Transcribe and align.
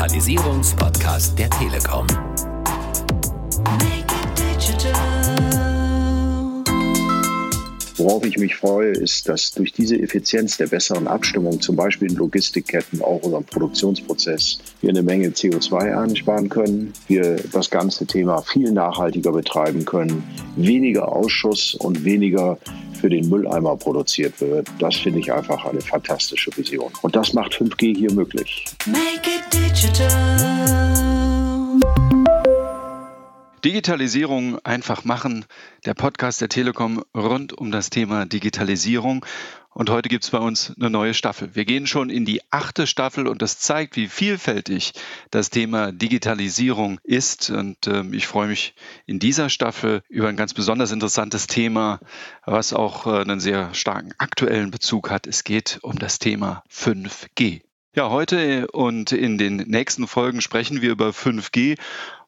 Digitalisierungspodcast 0.00 1.38
der 1.38 1.50
Telekom. 1.50 2.06
Worauf 7.98 8.24
ich 8.24 8.38
mich 8.38 8.56
freue, 8.56 8.92
ist, 8.92 9.28
dass 9.28 9.52
durch 9.52 9.74
diese 9.74 10.00
Effizienz 10.00 10.56
der 10.56 10.68
besseren 10.68 11.06
Abstimmung, 11.06 11.60
zum 11.60 11.76
Beispiel 11.76 12.10
in 12.10 12.16
Logistikketten, 12.16 13.02
auch 13.02 13.20
unserem 13.20 13.44
Produktionsprozess, 13.44 14.60
wir 14.80 14.88
eine 14.88 15.02
Menge 15.02 15.28
CO2 15.28 16.02
einsparen 16.02 16.48
können, 16.48 16.94
wir 17.06 17.36
das 17.52 17.68
ganze 17.68 18.06
Thema 18.06 18.40
viel 18.40 18.72
nachhaltiger 18.72 19.32
betreiben 19.32 19.84
können, 19.84 20.24
weniger 20.56 21.14
Ausschuss 21.14 21.74
und 21.74 22.06
weniger 22.06 22.56
für 23.00 23.08
den 23.08 23.28
Mülleimer 23.28 23.76
produziert 23.76 24.40
wird. 24.40 24.68
Das 24.78 24.96
finde 24.96 25.20
ich 25.20 25.32
einfach 25.32 25.64
eine 25.64 25.80
fantastische 25.80 26.54
Vision. 26.56 26.92
Und 27.02 27.16
das 27.16 27.32
macht 27.32 27.54
5G 27.54 27.96
hier 27.96 28.12
möglich. 28.12 28.64
Make 28.86 29.30
it 29.30 29.42
digital. 29.52 30.80
Digitalisierung 33.64 34.58
einfach 34.64 35.04
machen, 35.04 35.44
der 35.84 35.92
Podcast 35.92 36.40
der 36.40 36.48
Telekom 36.48 37.02
rund 37.14 37.52
um 37.52 37.70
das 37.70 37.90
Thema 37.90 38.24
Digitalisierung. 38.24 39.26
Und 39.72 39.88
heute 39.88 40.08
gibt 40.08 40.24
es 40.24 40.30
bei 40.30 40.38
uns 40.38 40.74
eine 40.78 40.90
neue 40.90 41.14
Staffel. 41.14 41.54
Wir 41.54 41.64
gehen 41.64 41.86
schon 41.86 42.10
in 42.10 42.24
die 42.24 42.40
achte 42.50 42.88
Staffel 42.88 43.28
und 43.28 43.40
das 43.40 43.60
zeigt, 43.60 43.96
wie 43.96 44.08
vielfältig 44.08 44.92
das 45.30 45.50
Thema 45.50 45.92
Digitalisierung 45.92 46.98
ist. 47.04 47.50
Und 47.50 47.86
äh, 47.86 48.02
ich 48.10 48.26
freue 48.26 48.48
mich 48.48 48.74
in 49.06 49.20
dieser 49.20 49.48
Staffel 49.48 50.02
über 50.08 50.28
ein 50.28 50.36
ganz 50.36 50.54
besonders 50.54 50.90
interessantes 50.90 51.46
Thema, 51.46 52.00
was 52.44 52.72
auch 52.72 53.06
äh, 53.06 53.20
einen 53.20 53.38
sehr 53.38 53.72
starken 53.72 54.12
aktuellen 54.18 54.72
Bezug 54.72 55.08
hat. 55.08 55.28
Es 55.28 55.44
geht 55.44 55.78
um 55.82 55.98
das 55.98 56.18
Thema 56.18 56.64
5G. 56.68 57.62
Ja, 57.94 58.08
heute 58.10 58.68
und 58.68 59.12
in 59.12 59.36
den 59.38 59.56
nächsten 59.56 60.06
Folgen 60.06 60.40
sprechen 60.40 60.80
wir 60.80 60.90
über 60.90 61.10
5G 61.10 61.76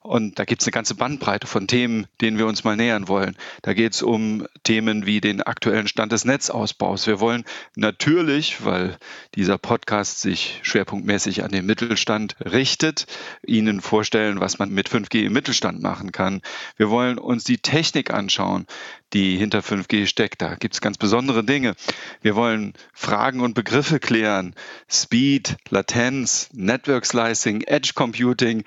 und 0.02 0.38
da 0.38 0.44
gibt 0.44 0.62
es 0.62 0.66
eine 0.66 0.72
ganze 0.72 0.94
Bandbreite 0.94 1.46
von 1.46 1.66
Themen, 1.66 2.06
denen 2.20 2.38
wir 2.38 2.46
uns 2.46 2.64
mal 2.64 2.76
nähern 2.76 3.08
wollen. 3.08 3.36
Da 3.62 3.72
geht 3.72 3.94
es 3.94 4.02
um 4.02 4.46
Themen 4.64 5.06
wie 5.06 5.20
den 5.20 5.42
aktuellen 5.42 5.86
Stand 5.86 6.12
des 6.12 6.24
Netzausbaus. 6.24 7.06
Wir 7.06 7.20
wollen 7.20 7.44
natürlich, 7.76 8.64
weil 8.64 8.98
dieser 9.34 9.58
Podcast 9.58 10.20
sich 10.20 10.60
schwerpunktmäßig 10.62 11.44
an 11.44 11.52
den 11.52 11.66
Mittelstand 11.66 12.36
richtet, 12.40 13.06
Ihnen 13.46 13.80
vorstellen, 13.80 14.40
was 14.40 14.58
man 14.58 14.70
mit 14.70 14.88
5G 14.88 15.22
im 15.22 15.32
Mittelstand 15.32 15.80
machen 15.82 16.12
kann. 16.12 16.42
Wir 16.76 16.90
wollen 16.90 17.18
uns 17.18 17.44
die 17.44 17.58
Technik 17.58 18.12
anschauen, 18.12 18.66
die 19.12 19.36
hinter 19.36 19.60
5G 19.60 20.06
steckt. 20.06 20.42
Da 20.42 20.54
gibt 20.54 20.74
es 20.74 20.80
ganz 20.80 20.98
besondere 20.98 21.44
Dinge. 21.44 21.74
Wir 22.22 22.34
wollen 22.34 22.72
Fragen 22.92 23.40
und 23.40 23.54
Begriffe 23.54 24.00
klären. 24.00 24.54
Speed, 24.90 25.56
Latenz, 25.70 26.48
Network 26.52 27.06
Slicing, 27.06 27.62
Edge 27.62 27.92
Computing. 27.94 28.64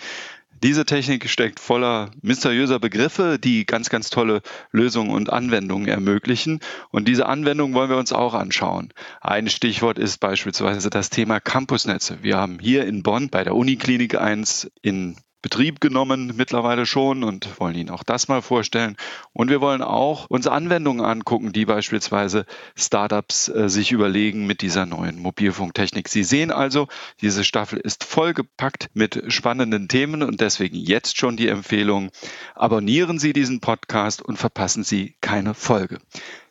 Diese 0.64 0.86
Technik 0.86 1.30
steckt 1.30 1.60
voller 1.60 2.12
mysteriöser 2.22 2.80
Begriffe, 2.80 3.38
die 3.38 3.66
ganz, 3.66 3.90
ganz 3.90 4.10
tolle 4.10 4.42
Lösungen 4.72 5.12
und 5.12 5.32
Anwendungen 5.32 5.88
ermöglichen. 5.88 6.60
Und 6.92 7.08
diese 7.08 7.26
Anwendungen 7.26 7.76
wollen 7.76 7.90
wir 7.90 7.98
uns 7.98 8.14
auch 8.14 8.34
anschauen. 8.34 8.94
Ein 9.20 9.50
Stichwort 9.50 10.00
ist 10.00 10.20
beispielsweise 10.20 10.90
das 10.90 11.10
Thema 11.10 11.40
Campusnetze. 11.40 12.20
Wir 12.22 12.38
haben 12.38 12.60
hier 12.60 12.86
in 12.86 13.04
Bonn 13.04 13.30
bei 13.30 13.44
der 13.44 13.56
Uniklinik 13.56 14.16
1 14.16 14.72
in 14.82 15.18
Betrieb 15.46 15.80
genommen 15.80 16.34
mittlerweile 16.36 16.88
schon 16.88 17.24
und 17.24 17.60
wollen 17.60 17.76
Ihnen 17.76 17.92
auch 17.92 18.02
das 18.02 18.28
mal 18.28 18.42
vorstellen. 18.42 18.98
Und 19.32 19.52
wir 19.52 19.62
wollen 19.62 19.84
auch 19.84 20.26
uns 20.26 20.48
Anwendungen 20.48 21.06
angucken, 21.06 21.54
die 21.54 21.66
beispielsweise 21.66 22.48
Startups 22.76 23.50
äh, 23.50 23.70
sich 23.70 23.92
überlegen 23.92 24.48
mit 24.48 24.64
dieser 24.64 24.88
neuen 24.88 25.20
Mobilfunktechnik. 25.20 26.10
Sie 26.10 26.24
sehen 26.24 26.50
also, 26.50 26.88
diese 27.22 27.44
Staffel 27.44 27.78
ist 27.78 28.04
vollgepackt 28.04 28.90
mit 28.96 29.22
spannenden 29.28 29.88
Themen 29.88 30.24
und 30.24 30.42
deswegen 30.42 30.78
jetzt 30.78 31.16
schon 31.20 31.38
die 31.38 31.48
Empfehlung, 31.48 32.10
abonnieren 32.56 33.20
Sie 33.20 33.32
diesen 33.32 33.60
Podcast 33.60 34.24
und 34.24 34.38
verpassen 34.38 34.84
Sie 34.84 35.16
keine 35.22 35.54
Folge. 35.54 36.00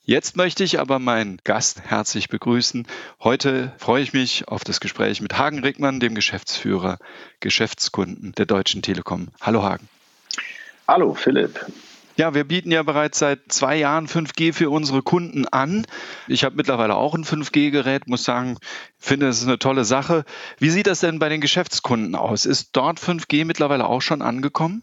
Jetzt 0.06 0.36
möchte 0.36 0.64
ich 0.64 0.78
aber 0.78 0.98
meinen 0.98 1.38
Gast 1.44 1.80
herzlich 1.80 2.28
begrüßen. 2.28 2.86
Heute 3.22 3.72
freue 3.78 4.02
ich 4.02 4.12
mich 4.12 4.46
auf 4.48 4.62
das 4.62 4.80
Gespräch 4.80 5.22
mit 5.22 5.38
Hagen 5.38 5.60
Rickmann, 5.60 5.98
dem 5.98 6.14
Geschäftsführer 6.14 6.98
Geschäftskunden 7.40 8.32
der 8.32 8.44
Deutschen 8.44 8.82
Telekom. 8.82 9.28
Hallo 9.40 9.62
Hagen. 9.62 9.88
Hallo 10.86 11.14
Philipp. 11.14 11.58
Ja, 12.16 12.34
wir 12.34 12.44
bieten 12.44 12.70
ja 12.70 12.82
bereits 12.82 13.18
seit 13.18 13.50
zwei 13.50 13.76
Jahren 13.76 14.06
5G 14.06 14.52
für 14.52 14.68
unsere 14.68 15.00
Kunden 15.00 15.48
an. 15.48 15.86
Ich 16.28 16.44
habe 16.44 16.54
mittlerweile 16.54 16.96
auch 16.96 17.14
ein 17.14 17.24
5G-Gerät, 17.24 18.06
muss 18.06 18.24
sagen, 18.24 18.58
finde 18.98 19.28
es 19.28 19.42
eine 19.42 19.58
tolle 19.58 19.86
Sache. 19.86 20.26
Wie 20.58 20.68
sieht 20.68 20.86
das 20.86 21.00
denn 21.00 21.18
bei 21.18 21.30
den 21.30 21.40
Geschäftskunden 21.40 22.14
aus? 22.14 22.44
Ist 22.44 22.76
dort 22.76 23.00
5G 23.00 23.46
mittlerweile 23.46 23.86
auch 23.86 24.02
schon 24.02 24.20
angekommen? 24.20 24.82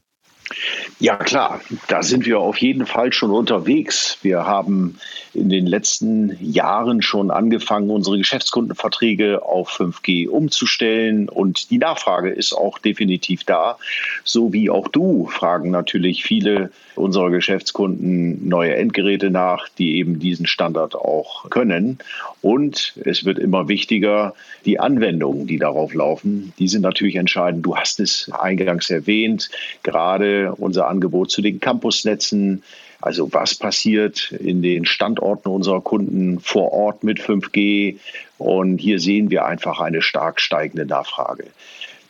Ja 1.00 1.16
klar, 1.18 1.62
da 1.88 2.04
sind 2.04 2.26
wir 2.26 2.40
auf 2.40 2.58
jeden 2.58 2.86
Fall 2.86 3.14
schon 3.14 3.32
unterwegs. 3.32 4.18
Wir 4.22 4.46
haben 4.46 5.00
in 5.34 5.50
den 5.50 5.66
letzten 5.66 6.38
Jahren 6.42 7.02
schon 7.02 7.32
angefangen, 7.32 7.90
unsere 7.90 8.18
Geschäftskundenverträge 8.18 9.44
auf 9.44 9.80
5G 9.80 10.28
umzustellen 10.28 11.30
und 11.30 11.72
die 11.72 11.78
Nachfrage 11.78 12.30
ist 12.30 12.54
auch 12.54 12.80
definitiv 12.80 13.44
da. 13.44 13.78
So 14.24 14.54
wie 14.54 14.70
auch 14.70 14.88
du 14.88 15.28
fragen 15.28 15.72
natürlich 15.72 16.24
viele 16.24 16.72
unserer 16.96 17.29
Geschäftskunden 17.29 18.47
neue 18.47 18.75
Endgeräte 18.75 19.29
nach, 19.29 19.69
die 19.69 19.97
eben 19.97 20.19
diesen 20.19 20.46
Standard 20.46 20.96
auch 20.96 21.50
können. 21.50 22.00
Und 22.41 22.94
es 23.03 23.25
wird 23.25 23.40
immer 23.40 23.68
wichtiger, 23.68 24.34
die 24.66 24.79
Anwendungen, 24.79 25.47
die 25.47 25.57
darauf 25.57 25.94
laufen, 25.94 26.53
die 26.59 26.68
sind 26.68 26.81
natürlich 26.81 27.16
entscheidend. 27.16 27.66
Du 27.66 27.75
hast 27.75 28.00
es 28.00 28.29
eingangs 28.31 28.90
erwähnt, 28.90 29.50
gerade 29.84 30.53
unser 30.56 30.88
Angebot 30.88 31.31
zu 31.31 31.41
den 31.41 31.59
Campusnetzen. 31.59 32.63
Also 33.00 33.34
was 33.34 33.56
passiert 33.56 34.31
in 34.31 34.62
den 34.62 34.85
Standorten 34.85 35.50
unserer 35.50 35.81
Kunden 35.81 36.40
vor 36.40 36.72
Ort 36.72 37.03
mit 37.03 37.19
5G? 37.19 37.97
Und 38.38 38.78
hier 38.78 39.00
sehen 39.00 39.31
wir 39.31 39.46
einfach 39.46 39.79
eine 39.79 40.02
stark 40.02 40.40
steigende 40.40 40.85
Nachfrage. 40.85 41.46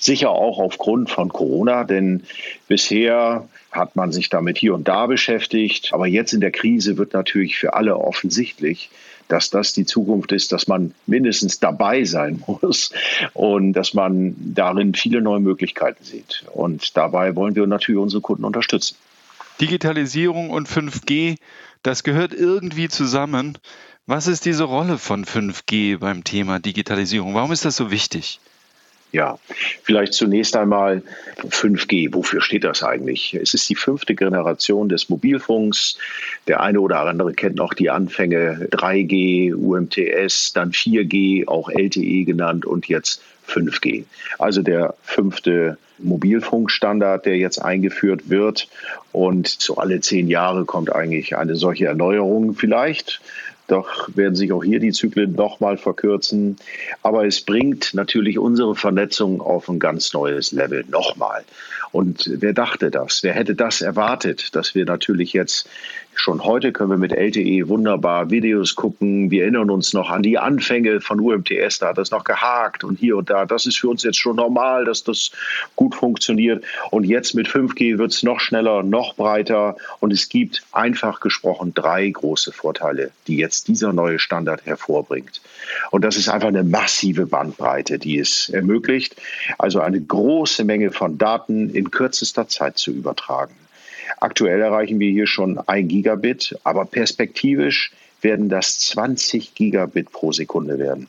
Sicher 0.01 0.31
auch 0.31 0.57
aufgrund 0.57 1.11
von 1.11 1.29
Corona, 1.29 1.83
denn 1.83 2.23
bisher 2.67 3.47
hat 3.71 3.95
man 3.95 4.11
sich 4.11 4.29
damit 4.29 4.57
hier 4.57 4.73
und 4.73 4.87
da 4.87 5.05
beschäftigt. 5.05 5.93
Aber 5.93 6.07
jetzt 6.07 6.33
in 6.33 6.41
der 6.41 6.49
Krise 6.49 6.97
wird 6.97 7.13
natürlich 7.13 7.55
für 7.55 7.75
alle 7.75 7.95
offensichtlich, 7.95 8.89
dass 9.27 9.51
das 9.51 9.73
die 9.73 9.85
Zukunft 9.85 10.31
ist, 10.31 10.51
dass 10.53 10.67
man 10.67 10.95
mindestens 11.05 11.59
dabei 11.59 12.03
sein 12.03 12.43
muss 12.47 12.91
und 13.33 13.73
dass 13.73 13.93
man 13.93 14.35
darin 14.39 14.95
viele 14.95 15.21
neue 15.21 15.39
Möglichkeiten 15.39 16.03
sieht. 16.03 16.45
Und 16.51 16.97
dabei 16.97 17.35
wollen 17.35 17.55
wir 17.55 17.67
natürlich 17.67 18.01
unsere 18.01 18.21
Kunden 18.21 18.43
unterstützen. 18.43 18.95
Digitalisierung 19.61 20.49
und 20.49 20.67
5G, 20.67 21.35
das 21.83 22.01
gehört 22.01 22.33
irgendwie 22.33 22.89
zusammen. 22.89 23.59
Was 24.07 24.25
ist 24.25 24.45
diese 24.45 24.63
Rolle 24.63 24.97
von 24.97 25.25
5G 25.25 25.99
beim 25.99 26.23
Thema 26.23 26.57
Digitalisierung? 26.57 27.35
Warum 27.35 27.51
ist 27.51 27.65
das 27.65 27.75
so 27.75 27.91
wichtig? 27.91 28.39
Ja, 29.11 29.39
vielleicht 29.83 30.13
zunächst 30.13 30.55
einmal 30.55 31.03
5G. 31.49 32.13
Wofür 32.13 32.41
steht 32.41 32.63
das 32.63 32.81
eigentlich? 32.81 33.33
Es 33.33 33.53
ist 33.53 33.69
die 33.69 33.75
fünfte 33.75 34.15
Generation 34.15 34.87
des 34.87 35.09
Mobilfunks. 35.09 35.97
Der 36.47 36.61
eine 36.61 36.79
oder 36.79 37.01
andere 37.01 37.33
kennt 37.33 37.57
noch 37.57 37.73
die 37.73 37.89
Anfänge 37.89 38.69
3G, 38.71 39.53
UMTS, 39.53 40.53
dann 40.53 40.71
4G, 40.71 41.47
auch 41.47 41.69
LTE 41.69 42.23
genannt 42.23 42.65
und 42.65 42.87
jetzt 42.87 43.21
5G. 43.49 44.05
Also 44.39 44.61
der 44.61 44.95
fünfte 45.03 45.77
Mobilfunkstandard, 45.99 47.25
der 47.25 47.37
jetzt 47.37 47.59
eingeführt 47.59 48.29
wird. 48.29 48.69
Und 49.11 49.47
so 49.47 49.75
alle 49.75 49.99
zehn 49.99 50.29
Jahre 50.29 50.63
kommt 50.63 50.93
eigentlich 50.95 51.35
eine 51.35 51.55
solche 51.55 51.87
Erneuerung 51.87 52.53
vielleicht. 52.53 53.21
Doch 53.71 54.09
werden 54.15 54.35
sich 54.35 54.51
auch 54.51 54.65
hier 54.65 54.81
die 54.81 54.91
Zyklen 54.91 55.31
nochmal 55.31 55.77
verkürzen. 55.77 56.57
Aber 57.03 57.25
es 57.25 57.39
bringt 57.39 57.93
natürlich 57.93 58.37
unsere 58.37 58.75
Vernetzung 58.75 59.39
auf 59.39 59.69
ein 59.69 59.79
ganz 59.79 60.11
neues 60.11 60.51
Level 60.51 60.83
nochmal. 60.89 61.45
Und 61.91 62.29
wer 62.37 62.53
dachte 62.53 62.89
das? 62.89 63.21
Wer 63.23 63.33
hätte 63.33 63.55
das 63.55 63.81
erwartet, 63.81 64.55
dass 64.55 64.75
wir 64.75 64.85
natürlich 64.85 65.33
jetzt 65.33 65.67
Schon 66.13 66.43
heute 66.43 66.71
können 66.71 66.91
wir 66.91 66.97
mit 66.97 67.13
LTE 67.13 67.67
wunderbar 67.69 68.29
Videos 68.29 68.75
gucken. 68.75 69.31
Wir 69.31 69.43
erinnern 69.43 69.69
uns 69.69 69.93
noch 69.93 70.09
an 70.09 70.21
die 70.21 70.37
Anfänge 70.37 70.99
von 70.99 71.19
UMTS, 71.19 71.79
da 71.79 71.87
hat 71.87 71.97
das 71.97 72.11
noch 72.11 72.25
gehakt 72.25 72.83
und 72.83 72.99
hier 72.99 73.17
und 73.17 73.29
da. 73.29 73.45
Das 73.45 73.65
ist 73.65 73.79
für 73.79 73.87
uns 73.87 74.03
jetzt 74.03 74.19
schon 74.19 74.35
normal, 74.35 74.85
dass 74.85 75.03
das 75.03 75.31
gut 75.75 75.95
funktioniert. 75.95 76.63
Und 76.91 77.05
jetzt 77.05 77.33
mit 77.33 77.47
5G 77.47 77.97
wird 77.97 78.11
es 78.11 78.23
noch 78.23 78.39
schneller, 78.39 78.83
noch 78.83 79.15
breiter. 79.15 79.77
Und 79.99 80.11
es 80.11 80.27
gibt 80.27 80.63
einfach 80.73 81.21
gesprochen 81.21 81.73
drei 81.73 82.09
große 82.09 82.51
Vorteile, 82.51 83.11
die 83.27 83.37
jetzt 83.37 83.69
dieser 83.69 83.93
neue 83.93 84.19
Standard 84.19 84.65
hervorbringt. 84.65 85.41
Und 85.91 86.03
das 86.03 86.17
ist 86.17 86.29
einfach 86.29 86.47
eine 86.47 86.63
massive 86.63 87.25
Bandbreite, 87.25 87.99
die 87.99 88.19
es 88.19 88.49
ermöglicht, 88.49 89.15
also 89.57 89.81
eine 89.81 89.99
große 90.01 90.63
Menge 90.63 90.91
von 90.91 91.17
Daten 91.17 91.69
in 91.69 91.91
kürzester 91.91 92.47
Zeit 92.47 92.77
zu 92.77 92.91
übertragen. 92.91 93.55
Aktuell 94.19 94.61
erreichen 94.61 94.99
wir 94.99 95.09
hier 95.09 95.27
schon 95.27 95.57
ein 95.67 95.87
Gigabit, 95.87 96.57
aber 96.63 96.85
perspektivisch 96.85 97.91
werden 98.21 98.49
das 98.49 98.77
20 98.79 99.55
Gigabit 99.55 100.11
pro 100.11 100.31
Sekunde 100.31 100.77
werden. 100.77 101.07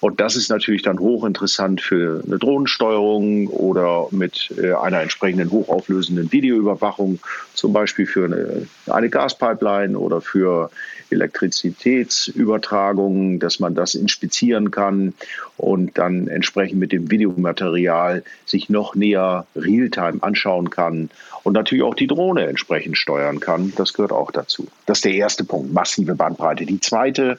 Und 0.00 0.20
das 0.20 0.36
ist 0.36 0.50
natürlich 0.50 0.82
dann 0.82 0.98
hochinteressant 0.98 1.80
für 1.80 2.22
eine 2.26 2.38
Drohnensteuerung 2.38 3.46
oder 3.48 4.08
mit 4.10 4.52
äh, 4.56 4.72
einer 4.72 5.00
entsprechenden 5.00 5.50
hochauflösenden 5.50 6.30
Videoüberwachung, 6.32 7.20
zum 7.54 7.72
Beispiel 7.72 8.06
für 8.06 8.26
eine, 8.26 8.66
eine 8.86 9.08
Gaspipeline 9.08 9.98
oder 9.98 10.20
für 10.20 10.70
Elektrizitätsübertragungen, 11.10 13.38
dass 13.38 13.60
man 13.60 13.74
das 13.74 13.94
inspizieren 13.94 14.70
kann 14.70 15.14
und 15.56 15.96
dann 15.98 16.28
entsprechend 16.28 16.78
mit 16.78 16.92
dem 16.92 17.10
Videomaterial 17.10 18.22
sich 18.44 18.68
noch 18.68 18.94
näher 18.94 19.46
Realtime 19.56 20.22
anschauen 20.22 20.68
kann 20.70 21.08
und 21.42 21.54
natürlich 21.54 21.84
auch 21.84 21.94
die 21.94 22.06
Drohne 22.06 22.46
entsprechend 22.46 22.98
steuern 22.98 23.40
kann. 23.40 23.72
Das 23.76 23.94
gehört 23.94 24.12
auch 24.12 24.30
dazu. 24.30 24.68
Das 24.86 24.98
ist 24.98 25.06
der 25.06 25.14
erste 25.14 25.44
Punkt, 25.44 25.72
massive 25.72 26.14
Bandbreite. 26.14 26.66
Die 26.66 26.80
zweite, 26.80 27.38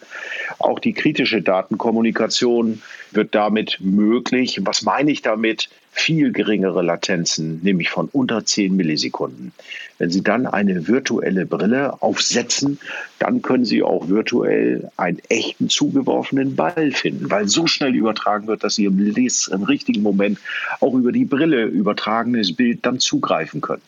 auch 0.57 0.79
die 0.79 0.93
kritische 0.93 1.43
Datenkommunikation 1.43 2.18
wird 3.11 3.33
damit 3.33 3.77
möglich. 3.79 4.59
Was 4.63 4.81
meine 4.81 5.11
ich 5.11 5.21
damit? 5.21 5.69
viel 5.91 6.31
geringere 6.31 6.81
Latenzen, 6.81 7.59
nämlich 7.63 7.89
von 7.89 8.09
unter 8.11 8.45
10 8.45 8.75
Millisekunden. 8.75 9.51
Wenn 9.97 10.11
Sie 10.11 10.23
dann 10.23 10.47
eine 10.47 10.87
virtuelle 10.87 11.45
Brille 11.45 12.01
aufsetzen, 12.01 12.79
dann 13.17 13.41
können 13.41 13.65
Sie 13.65 13.83
auch 13.83 14.07
virtuell 14.07 14.91
einen 14.95 15.19
echten 15.27 15.67
zugeworfenen 15.67 16.55
Ball 16.55 16.91
finden, 16.91 17.29
weil 17.29 17.49
so 17.49 17.67
schnell 17.67 17.95
übertragen 17.95 18.47
wird, 18.47 18.63
dass 18.63 18.75
Sie 18.75 18.85
im, 18.85 18.99
im 18.99 19.63
richtigen 19.63 20.01
Moment 20.01 20.39
auch 20.79 20.93
über 20.93 21.11
die 21.11 21.25
Brille 21.25 21.65
übertragenes 21.65 22.55
Bild 22.55 22.85
dann 22.85 22.99
zugreifen 22.99 23.59
können. 23.59 23.81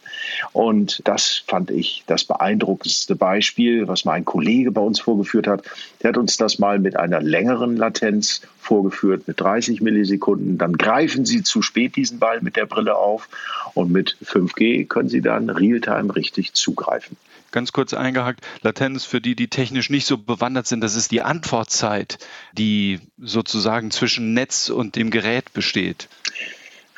Und 0.51 1.01
das 1.05 1.43
fand 1.47 1.71
ich 1.71 2.03
das 2.07 2.25
beeindruckendste 2.25 3.15
Beispiel, 3.15 3.87
was 3.87 4.03
mein 4.03 4.25
Kollege 4.25 4.71
bei 4.71 4.81
uns 4.81 4.99
vorgeführt 4.99 5.47
hat. 5.47 5.63
Der 6.01 6.09
hat 6.09 6.17
uns 6.17 6.37
das 6.37 6.59
mal 6.59 6.79
mit 6.79 6.95
einer 6.95 7.21
längeren 7.21 7.77
Latenz 7.77 8.41
vorgeführt, 8.59 9.27
mit 9.27 9.39
30 9.39 9.81
Millisekunden. 9.81 10.57
Dann 10.57 10.77
greifen 10.77 11.25
Sie 11.25 11.43
zu 11.43 11.61
spät 11.61 11.95
diesen 11.95 12.19
Ball 12.19 12.41
mit 12.41 12.55
der 12.55 12.65
Brille 12.65 12.95
auf 12.95 13.29
und 13.73 13.91
mit 13.91 14.17
5G 14.23 14.87
können 14.87 15.09
Sie 15.09 15.21
dann 15.21 15.49
Realtime 15.49 16.15
richtig 16.15 16.53
zugreifen. 16.53 17.17
Ganz 17.51 17.73
kurz 17.73 17.93
eingehakt, 17.93 18.45
Latenz 18.61 19.03
für 19.03 19.19
die, 19.19 19.35
die 19.35 19.49
technisch 19.49 19.89
nicht 19.89 20.05
so 20.05 20.17
bewandert 20.17 20.67
sind, 20.67 20.81
das 20.81 20.95
ist 20.95 21.11
die 21.11 21.21
Antwortzeit, 21.21 22.17
die 22.53 22.99
sozusagen 23.17 23.91
zwischen 23.91 24.33
Netz 24.33 24.69
und 24.69 24.95
dem 24.95 25.11
Gerät 25.11 25.51
besteht. 25.51 26.07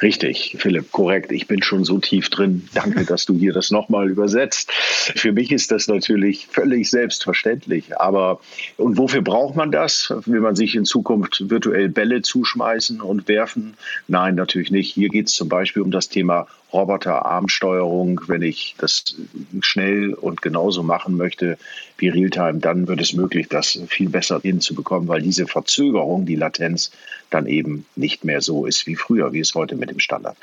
Richtig, 0.04 0.58
Philipp, 0.60 0.92
korrekt. 0.92 1.32
Ich 1.32 1.48
bin 1.48 1.64
schon 1.64 1.86
so 1.86 1.98
tief 1.98 2.30
drin. 2.30 2.68
Danke, 2.74 3.06
dass 3.08 3.26
du 3.26 3.38
hier 3.38 3.54
das 3.54 3.72
nochmal 3.72 4.10
übersetzt. 4.10 4.70
Für 4.74 5.32
mich 5.32 5.54
ist 5.54 5.72
das 5.72 5.88
natürlich 5.88 6.48
völlig 6.48 6.90
selbstverständlich. 6.90 7.98
Aber 7.98 8.42
und 8.76 8.98
wofür 8.98 9.22
braucht 9.22 9.56
man 9.56 9.72
das? 9.72 10.14
Will 10.26 10.42
man 10.42 10.58
sich 10.58 10.76
in 10.76 10.84
Zukunft 10.84 11.50
virtuell 11.50 11.88
Bälle 11.88 12.22
zuschmeißen 12.22 13.00
und 13.00 13.30
werfen? 13.30 13.76
Nein, 14.10 14.36
natürlich 14.36 14.72
nicht. 14.72 14.94
Hier 14.94 15.08
geht 15.08 15.30
es 15.30 15.36
zum 15.36 15.48
Beispiel 15.48 15.82
um 15.82 15.92
das 15.92 16.10
Thema 16.10 16.48
Roboterarmsteuerung, 16.74 18.22
wenn 18.28 18.42
ich 18.42 18.75
das 18.78 19.16
schnell 19.62 20.14
und 20.14 20.42
genauso 20.42 20.84
machen 20.84 21.16
möchte 21.16 21.58
wie 21.98 22.10
Realtime, 22.10 22.60
dann 22.60 22.88
wird 22.88 23.00
es 23.00 23.14
möglich, 23.14 23.48
das 23.48 23.80
viel 23.88 24.10
besser 24.10 24.40
hinzubekommen, 24.42 25.08
weil 25.08 25.22
diese 25.22 25.48
Verzögerung, 25.48 26.25
die 26.25 26.36
Latenz, 26.36 26.92
dann 27.30 27.48
eben 27.48 27.86
nicht 27.96 28.24
mehr 28.24 28.42
so 28.42 28.66
ist 28.66 28.86
wie 28.88 28.96
früher, 28.96 29.34
wie 29.34 29.40
es 29.40 29.56
heute 29.56 29.75
mit 29.75 29.90
dem 29.90 30.00
Standard. 30.00 30.38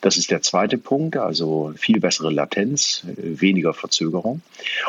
Das 0.00 0.16
ist 0.16 0.30
der 0.30 0.42
zweite 0.42 0.78
Punkt, 0.78 1.16
also 1.16 1.72
viel 1.76 2.00
bessere 2.00 2.30
Latenz, 2.30 3.02
weniger 3.16 3.74
Verzögerung. 3.74 4.42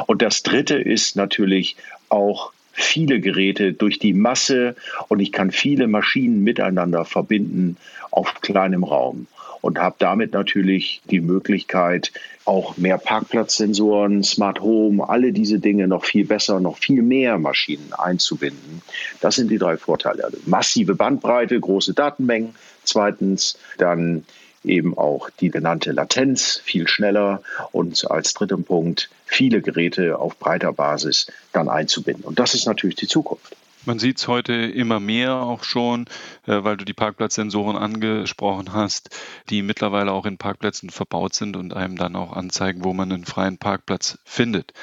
Und 0.06 0.22
das 0.22 0.44
dritte 0.44 0.76
ist 0.76 1.16
natürlich 1.16 1.76
auch 2.10 2.52
viele 2.74 3.20
Geräte 3.20 3.74
durch 3.74 3.98
die 3.98 4.14
Masse 4.14 4.76
und 5.08 5.20
ich 5.20 5.32
kann 5.32 5.52
viele 5.52 5.88
Maschinen 5.88 6.44
miteinander 6.44 7.06
verbinden 7.06 7.78
auf 8.12 8.42
kleinem 8.42 8.84
Raum 8.84 9.28
und 9.62 9.80
habe 9.80 9.96
damit 10.00 10.34
natürlich 10.34 11.02
die 11.10 11.22
Möglichkeit, 11.22 12.12
auch 12.46 12.78
mehr 12.78 12.98
Parkplatzsensoren, 12.98 14.24
Smart 14.24 14.62
Home, 14.62 15.08
alle 15.08 15.34
diese 15.34 15.60
Dinge 15.60 15.88
noch 15.88 16.06
viel 16.06 16.26
besser, 16.26 16.60
noch 16.60 16.78
viel 16.78 17.02
mehr 17.02 17.38
Maschinen 17.38 17.94
einzubinden. 17.94 18.82
Das 19.20 19.36
sind 19.36 19.52
die 19.52 19.58
drei 19.58 19.78
Vorteile. 19.78 20.24
Also 20.24 20.38
massive 20.46 20.96
Bandbreite, 20.96 21.60
große 21.60 21.94
Datenmengen. 21.94 22.56
Zweitens 22.84 23.58
dann 23.78 24.24
eben 24.64 24.98
auch 24.98 25.30
die 25.30 25.50
genannte 25.50 25.92
Latenz 25.92 26.62
viel 26.64 26.88
schneller 26.88 27.42
und 27.72 28.10
als 28.10 28.34
dritten 28.34 28.64
Punkt 28.64 29.10
viele 29.26 29.62
Geräte 29.62 30.20
auf 30.20 30.38
breiter 30.38 30.74
Basis 30.74 31.28
dann 31.54 31.70
einzubinden. 31.70 32.24
Und 32.24 32.40
das 32.40 32.54
ist 32.54 32.66
natürlich 32.66 32.96
die 32.96 33.08
Zukunft. 33.08 33.56
Man 33.88 34.00
sieht 34.00 34.18
es 34.18 34.28
heute 34.28 34.52
immer 34.54 35.00
mehr 35.00 35.36
auch 35.36 35.64
schon, 35.64 36.08
äh, 36.46 36.62
weil 36.66 36.76
du 36.76 36.84
die 36.84 36.94
Parkplatzsensoren 36.94 37.78
angesprochen 37.78 38.74
hast, 38.74 39.18
die 39.50 39.62
mittlerweile 39.62 40.12
auch 40.12 40.26
in 40.26 40.38
Parkplätzen 40.38 40.90
verbaut 40.90 41.34
sind 41.34 41.56
und 41.56 41.74
einem 41.74 41.96
dann 41.96 42.18
auch 42.18 42.34
anzeigen, 42.34 42.84
wo 42.84 42.92
man 42.92 43.14
einen 43.14 43.24
freien 43.24 43.58
Parkplatz 43.58 44.20
findet. 44.26 44.74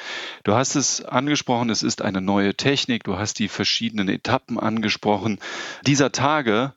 Du 0.43 0.55
hast 0.55 0.73
es 0.73 1.05
angesprochen, 1.05 1.69
es 1.69 1.83
ist 1.83 2.01
eine 2.01 2.19
neue 2.19 2.55
Technik, 2.55 3.03
du 3.03 3.19
hast 3.19 3.37
die 3.37 3.47
verschiedenen 3.47 4.09
Etappen 4.09 4.59
angesprochen. 4.59 5.37
Dieser 5.85 6.11
Tage 6.11 6.73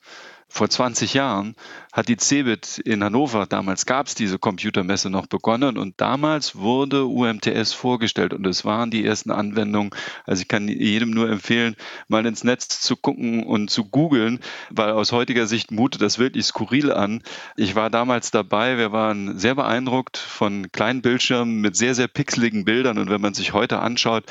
vor 0.49 0.69
20 0.69 1.15
Jahren 1.15 1.57
hat 1.99 2.07
die 2.07 2.17
CeBIT 2.17 2.79
in 2.79 3.03
Hannover, 3.03 3.47
damals 3.47 3.85
gab 3.85 4.07
es 4.07 4.15
diese 4.15 4.39
Computermesse 4.39 5.11
noch 5.11 5.27
begonnen 5.27 5.77
und 5.77 6.01
damals 6.01 6.55
wurde 6.55 7.07
UMTS 7.07 7.73
vorgestellt 7.73 8.33
und 8.33 8.47
es 8.47 8.65
waren 8.65 8.93
die 8.93 9.05
ersten 9.05 9.33
Anwendungen. 9.33 9.91
Also 10.25 10.43
ich 10.43 10.47
kann 10.47 10.69
jedem 10.69 11.11
nur 11.11 11.29
empfehlen, 11.29 11.75
mal 12.07 12.25
ins 12.25 12.45
Netz 12.45 12.81
zu 12.81 12.95
gucken 12.95 13.43
und 13.43 13.69
zu 13.71 13.85
googeln, 13.85 14.39
weil 14.71 14.93
aus 14.93 15.11
heutiger 15.11 15.49
Sicht 15.49 15.73
mutet 15.73 16.01
das 16.01 16.21
wirklich 16.21 16.47
skurril 16.47 16.93
an. 16.93 17.21
Ich 17.57 17.75
war 17.75 17.91
damals 17.91 18.31
dabei, 18.31 18.79
wir 18.79 18.93
waren 18.93 19.37
sehr 19.37 19.57
beeindruckt 19.57 20.19
von 20.19 20.71
kleinen 20.71 21.03
Bildschirmen 21.03 21.61
mit 21.61 21.75
sehr, 21.75 21.97
sehr 21.97 22.07
pixeligen 22.07 22.65
Bildern 22.65 22.99
und 22.99 23.11
wenn 23.11 23.21
man 23.21 23.35
sich 23.35 23.55
heute 23.55 23.81
anschaut, 23.81 24.23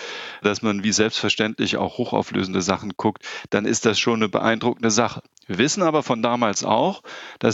dass 0.42 0.62
man 0.62 0.86
wie 0.86 0.94
selbstverständlich 0.94 1.76
auch 1.76 1.98
hochauflösende 1.98 2.62
Sachen 2.62 2.94
guckt, 2.96 3.26
dann 3.50 3.66
ist 3.66 3.86
das 3.86 4.00
schon 4.00 4.22
eine 4.22 4.30
beeindruckende 4.30 4.90
Sache. 4.90 5.22
Wir 5.48 5.58
wissen 5.58 5.82
aber 5.82 6.04
von 6.04 6.22
damals 6.22 6.66
auch, 6.66 7.04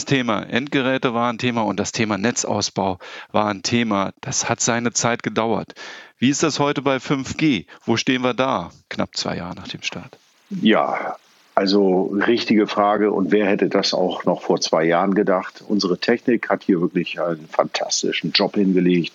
das 0.04 0.10
Thema 0.10 0.42
Endgeräte 0.42 1.14
war 1.14 1.32
ein 1.32 1.38
Thema 1.38 1.62
und 1.62 1.80
das 1.80 1.90
Thema 1.90 2.18
Netzausbau 2.18 2.98
war 3.32 3.46
ein 3.46 3.62
Thema. 3.62 4.12
Das 4.20 4.50
hat 4.50 4.60
seine 4.60 4.92
Zeit 4.92 5.22
gedauert. 5.22 5.72
Wie 6.18 6.28
ist 6.28 6.42
das 6.42 6.58
heute 6.58 6.82
bei 6.82 6.96
5G? 6.98 7.64
Wo 7.86 7.96
stehen 7.96 8.20
wir 8.20 8.34
da, 8.34 8.70
knapp 8.90 9.16
zwei 9.16 9.38
Jahre 9.38 9.54
nach 9.54 9.68
dem 9.68 9.80
Start? 9.80 10.18
Ja, 10.50 11.16
also 11.54 12.14
richtige 12.26 12.66
Frage. 12.66 13.12
Und 13.12 13.32
wer 13.32 13.46
hätte 13.46 13.70
das 13.70 13.94
auch 13.94 14.26
noch 14.26 14.42
vor 14.42 14.60
zwei 14.60 14.84
Jahren 14.84 15.14
gedacht? 15.14 15.64
Unsere 15.66 15.96
Technik 15.96 16.50
hat 16.50 16.64
hier 16.64 16.82
wirklich 16.82 17.18
einen 17.18 17.48
fantastischen 17.48 18.32
Job 18.32 18.56
hingelegt. 18.56 19.14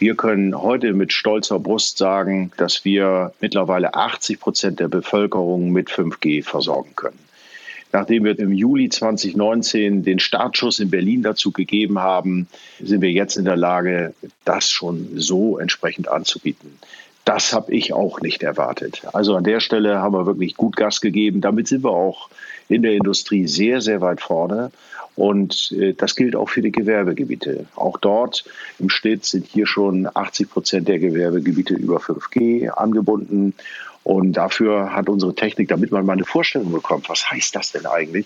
Wir 0.00 0.16
können 0.16 0.60
heute 0.60 0.94
mit 0.94 1.12
stolzer 1.12 1.60
Brust 1.60 1.96
sagen, 1.96 2.50
dass 2.56 2.84
wir 2.84 3.32
mittlerweile 3.40 3.94
80 3.94 4.40
Prozent 4.40 4.80
der 4.80 4.88
Bevölkerung 4.88 5.70
mit 5.70 5.90
5G 5.90 6.42
versorgen 6.42 6.96
können 6.96 7.27
nachdem 7.92 8.24
wir 8.24 8.38
im 8.38 8.52
Juli 8.52 8.88
2019 8.88 10.02
den 10.02 10.18
Startschuss 10.18 10.80
in 10.80 10.90
Berlin 10.90 11.22
dazu 11.22 11.52
gegeben 11.52 11.98
haben, 11.98 12.48
sind 12.80 13.00
wir 13.00 13.10
jetzt 13.10 13.36
in 13.36 13.44
der 13.44 13.56
Lage, 13.56 14.14
das 14.44 14.70
schon 14.70 15.08
so 15.16 15.58
entsprechend 15.58 16.08
anzubieten. 16.08 16.78
Das 17.24 17.52
habe 17.52 17.74
ich 17.74 17.92
auch 17.92 18.22
nicht 18.22 18.42
erwartet. 18.42 19.02
Also 19.12 19.36
an 19.36 19.44
der 19.44 19.60
Stelle 19.60 19.98
haben 19.98 20.14
wir 20.14 20.24
wirklich 20.24 20.56
gut 20.56 20.76
Gas 20.76 21.02
gegeben. 21.02 21.42
Damit 21.42 21.68
sind 21.68 21.84
wir 21.84 21.90
auch 21.90 22.30
in 22.70 22.82
der 22.82 22.94
Industrie 22.94 23.46
sehr, 23.46 23.82
sehr 23.82 24.00
weit 24.00 24.22
vorne. 24.22 24.70
Und 25.14 25.72
äh, 25.72 25.94
das 25.94 26.14
gilt 26.14 26.36
auch 26.36 26.48
für 26.48 26.62
die 26.62 26.70
Gewerbegebiete. 26.70 27.66
Auch 27.74 27.98
dort 27.98 28.44
im 28.78 28.88
Schnitt 28.88 29.24
sind 29.24 29.46
hier 29.46 29.66
schon 29.66 30.08
80 30.14 30.48
Prozent 30.48 30.88
der 30.88 31.00
Gewerbegebiete 31.00 31.74
über 31.74 31.98
5G 31.98 32.68
angebunden. 32.68 33.52
Und 34.08 34.32
dafür 34.38 34.94
hat 34.94 35.10
unsere 35.10 35.34
Technik, 35.34 35.68
damit 35.68 35.92
man 35.92 36.06
mal 36.06 36.14
eine 36.14 36.24
Vorstellung 36.24 36.72
bekommt, 36.72 37.10
was 37.10 37.30
heißt 37.30 37.54
das 37.54 37.72
denn 37.72 37.84
eigentlich, 37.84 38.24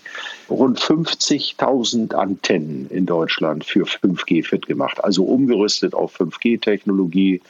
rund 0.49 0.79
50.000 0.79 2.15
Antennen 2.15 2.87
in 2.89 3.05
Deutschland 3.05 3.65
für 3.65 3.85
5G 3.85 4.47
fit 4.47 4.69
gemacht, 4.69 5.03
also 5.03 5.25
umgerüstet 5.25 5.93
auf 5.93 6.21
5G-Technologie. 6.21 7.43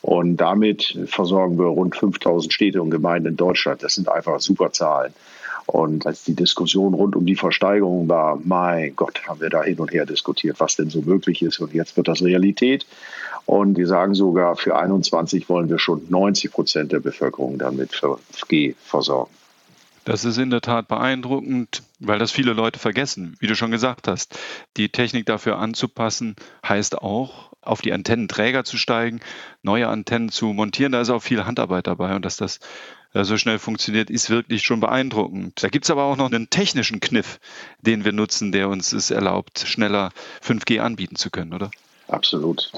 Und 0.00 0.38
damit 0.38 0.98
versorgen 1.04 1.58
wir 1.58 1.66
rund 1.66 1.94
5000 1.94 2.54
Städte 2.54 2.80
und 2.80 2.88
Gemeinden 2.88 3.28
in 3.28 3.36
Deutschland. 3.36 3.82
Das 3.82 3.96
sind 3.96 4.08
einfach 4.08 4.40
super 4.40 4.72
Zahlen. 4.72 5.12
Und 5.66 6.06
als 6.06 6.24
die 6.24 6.34
Diskussion 6.34 6.94
rund 6.94 7.16
um 7.16 7.26
die 7.26 7.36
Versteigerung 7.36 8.08
war, 8.08 8.38
mein 8.42 8.94
Gott, 8.96 9.22
haben 9.26 9.40
wir 9.40 9.50
da 9.50 9.62
hin 9.62 9.78
und 9.78 9.92
her 9.92 10.06
diskutiert, 10.06 10.60
was 10.60 10.76
denn 10.76 10.90
so 10.90 11.02
möglich 11.02 11.42
ist. 11.42 11.58
Und 11.58 11.72
jetzt 11.72 11.96
wird 11.96 12.08
das 12.08 12.22
Realität. 12.22 12.86
Und 13.46 13.74
die 13.74 13.84
sagen 13.84 14.14
sogar, 14.14 14.56
für 14.56 14.76
21 14.76 15.48
wollen 15.48 15.68
wir 15.68 15.78
schon 15.78 16.02
90 16.08 16.50
Prozent 16.50 16.92
der 16.92 17.00
Bevölkerung 17.00 17.58
dann 17.58 17.76
mit 17.76 17.92
5G 17.92 18.74
versorgen. 18.82 19.30
Das 20.04 20.26
ist 20.26 20.36
in 20.36 20.50
der 20.50 20.60
Tat 20.60 20.86
beeindruckend, 20.86 21.82
weil 21.98 22.18
das 22.18 22.30
viele 22.30 22.52
Leute 22.52 22.78
vergessen. 22.78 23.36
Wie 23.40 23.46
du 23.46 23.56
schon 23.56 23.70
gesagt 23.70 24.06
hast, 24.06 24.38
die 24.76 24.90
Technik 24.90 25.24
dafür 25.24 25.58
anzupassen, 25.58 26.36
heißt 26.66 26.98
auch, 26.98 27.50
auf 27.62 27.80
die 27.80 27.92
Antennenträger 27.94 28.64
zu 28.64 28.76
steigen, 28.76 29.20
neue 29.62 29.88
Antennen 29.88 30.28
zu 30.28 30.46
montieren. 30.46 30.92
Da 30.92 31.00
ist 31.00 31.08
auch 31.08 31.22
viel 31.22 31.46
Handarbeit 31.46 31.86
dabei 31.86 32.14
und 32.14 32.24
dass 32.26 32.36
das 32.36 32.60
so 33.22 33.36
schnell 33.36 33.60
funktioniert, 33.60 34.10
ist 34.10 34.28
wirklich 34.28 34.62
schon 34.62 34.80
beeindruckend. 34.80 35.62
Da 35.62 35.68
gibt 35.68 35.84
es 35.84 35.90
aber 35.90 36.04
auch 36.04 36.16
noch 36.16 36.26
einen 36.26 36.50
technischen 36.50 36.98
Kniff, 36.98 37.38
den 37.80 38.04
wir 38.04 38.12
nutzen, 38.12 38.50
der 38.50 38.68
uns 38.68 38.92
es 38.92 39.12
erlaubt, 39.12 39.60
schneller 39.60 40.10
5G 40.42 40.80
anbieten 40.80 41.14
zu 41.14 41.30
können, 41.30 41.52
oder? 41.52 41.70
Absolut. 42.06 42.70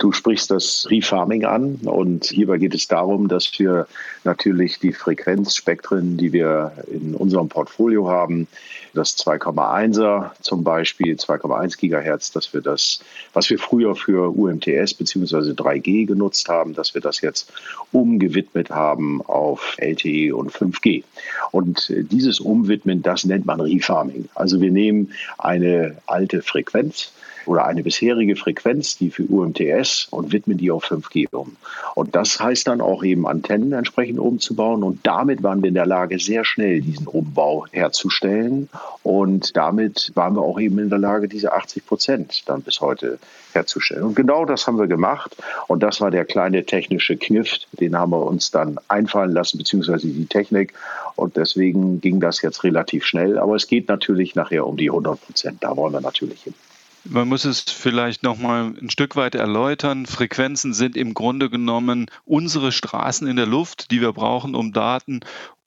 Du 0.00 0.10
sprichst 0.10 0.50
das 0.50 0.88
Refarming 0.90 1.44
an 1.44 1.76
und 1.84 2.24
hierbei 2.24 2.58
geht 2.58 2.74
es 2.74 2.88
darum, 2.88 3.28
dass 3.28 3.56
wir 3.58 3.86
natürlich 4.24 4.80
die 4.80 4.92
Frequenzspektren, 4.92 6.16
die 6.16 6.32
wir 6.32 6.72
in 6.90 7.14
unserem 7.14 7.48
Portfolio 7.48 8.08
haben, 8.08 8.48
das 8.92 9.16
2,1er 9.18 10.32
zum 10.40 10.64
Beispiel, 10.64 11.14
2,1 11.14 11.78
Gigahertz, 11.78 12.32
dass 12.32 12.52
wir 12.52 12.60
das, 12.60 12.98
was 13.32 13.48
wir 13.50 13.58
früher 13.60 13.94
für 13.94 14.36
UMTS 14.36 14.94
bzw. 14.94 15.52
3G 15.52 16.06
genutzt 16.06 16.48
haben, 16.48 16.74
dass 16.74 16.92
wir 16.92 17.00
das 17.00 17.20
jetzt 17.20 17.52
umgewidmet 17.92 18.70
haben 18.70 19.22
auf 19.22 19.76
LTE 19.78 20.34
und 20.34 20.50
5G. 20.50 21.04
Und 21.52 21.92
dieses 22.10 22.40
Umwidmen, 22.40 23.00
das 23.00 23.24
nennt 23.24 23.46
man 23.46 23.60
Refarming. 23.60 24.28
Also 24.34 24.60
wir 24.60 24.72
nehmen 24.72 25.12
eine 25.38 25.98
alte 26.06 26.42
Frequenz, 26.42 27.12
oder 27.46 27.66
eine 27.66 27.82
bisherige 27.82 28.36
Frequenz, 28.36 28.96
die 28.96 29.10
für 29.10 29.24
UMTS 29.24 30.08
und 30.10 30.32
widmen 30.32 30.58
die 30.58 30.70
auf 30.70 30.84
5G 30.84 31.28
um. 31.32 31.56
Und 31.94 32.14
das 32.14 32.40
heißt 32.40 32.68
dann 32.68 32.80
auch 32.80 33.04
eben 33.04 33.26
Antennen 33.26 33.72
entsprechend 33.72 34.18
umzubauen. 34.18 34.82
Und 34.82 35.06
damit 35.06 35.42
waren 35.42 35.62
wir 35.62 35.68
in 35.68 35.74
der 35.74 35.86
Lage, 35.86 36.18
sehr 36.18 36.44
schnell 36.44 36.80
diesen 36.80 37.06
Umbau 37.06 37.66
herzustellen. 37.70 38.68
Und 39.02 39.56
damit 39.56 40.12
waren 40.14 40.34
wir 40.34 40.42
auch 40.42 40.60
eben 40.60 40.78
in 40.78 40.90
der 40.90 40.98
Lage, 40.98 41.28
diese 41.28 41.52
80 41.52 41.86
Prozent 41.86 42.48
dann 42.48 42.62
bis 42.62 42.80
heute 42.80 43.18
herzustellen. 43.52 44.04
Und 44.04 44.14
genau 44.14 44.44
das 44.44 44.66
haben 44.66 44.78
wir 44.78 44.86
gemacht. 44.86 45.36
Und 45.68 45.82
das 45.82 46.00
war 46.00 46.10
der 46.10 46.24
kleine 46.24 46.64
technische 46.64 47.16
Kniff, 47.16 47.58
den 47.72 47.96
haben 47.96 48.12
wir 48.12 48.24
uns 48.24 48.50
dann 48.50 48.78
einfallen 48.88 49.32
lassen, 49.32 49.58
beziehungsweise 49.58 50.06
die 50.06 50.26
Technik. 50.26 50.74
Und 51.16 51.36
deswegen 51.36 52.00
ging 52.00 52.20
das 52.20 52.42
jetzt 52.42 52.64
relativ 52.64 53.04
schnell. 53.04 53.38
Aber 53.38 53.56
es 53.56 53.66
geht 53.66 53.88
natürlich 53.88 54.34
nachher 54.34 54.66
um 54.66 54.76
die 54.76 54.90
100 54.90 55.20
Prozent. 55.20 55.58
Da 55.62 55.76
wollen 55.76 55.92
wir 55.92 56.00
natürlich 56.00 56.42
hin. 56.42 56.54
Man 57.04 57.28
muss 57.28 57.44
es 57.44 57.62
vielleicht 57.62 58.22
noch 58.22 58.38
mal 58.38 58.74
ein 58.80 58.90
Stück 58.90 59.16
weit 59.16 59.34
erläutern. 59.34 60.06
Frequenzen 60.06 60.72
sind 60.72 60.96
im 60.96 61.14
Grunde 61.14 61.50
genommen 61.50 62.06
unsere 62.24 62.70
Straßen 62.70 63.26
in 63.26 63.36
der 63.36 63.46
Luft, 63.46 63.90
die 63.90 64.00
wir 64.00 64.12
brauchen, 64.12 64.54
um 64.54 64.72
Daten 64.72 65.20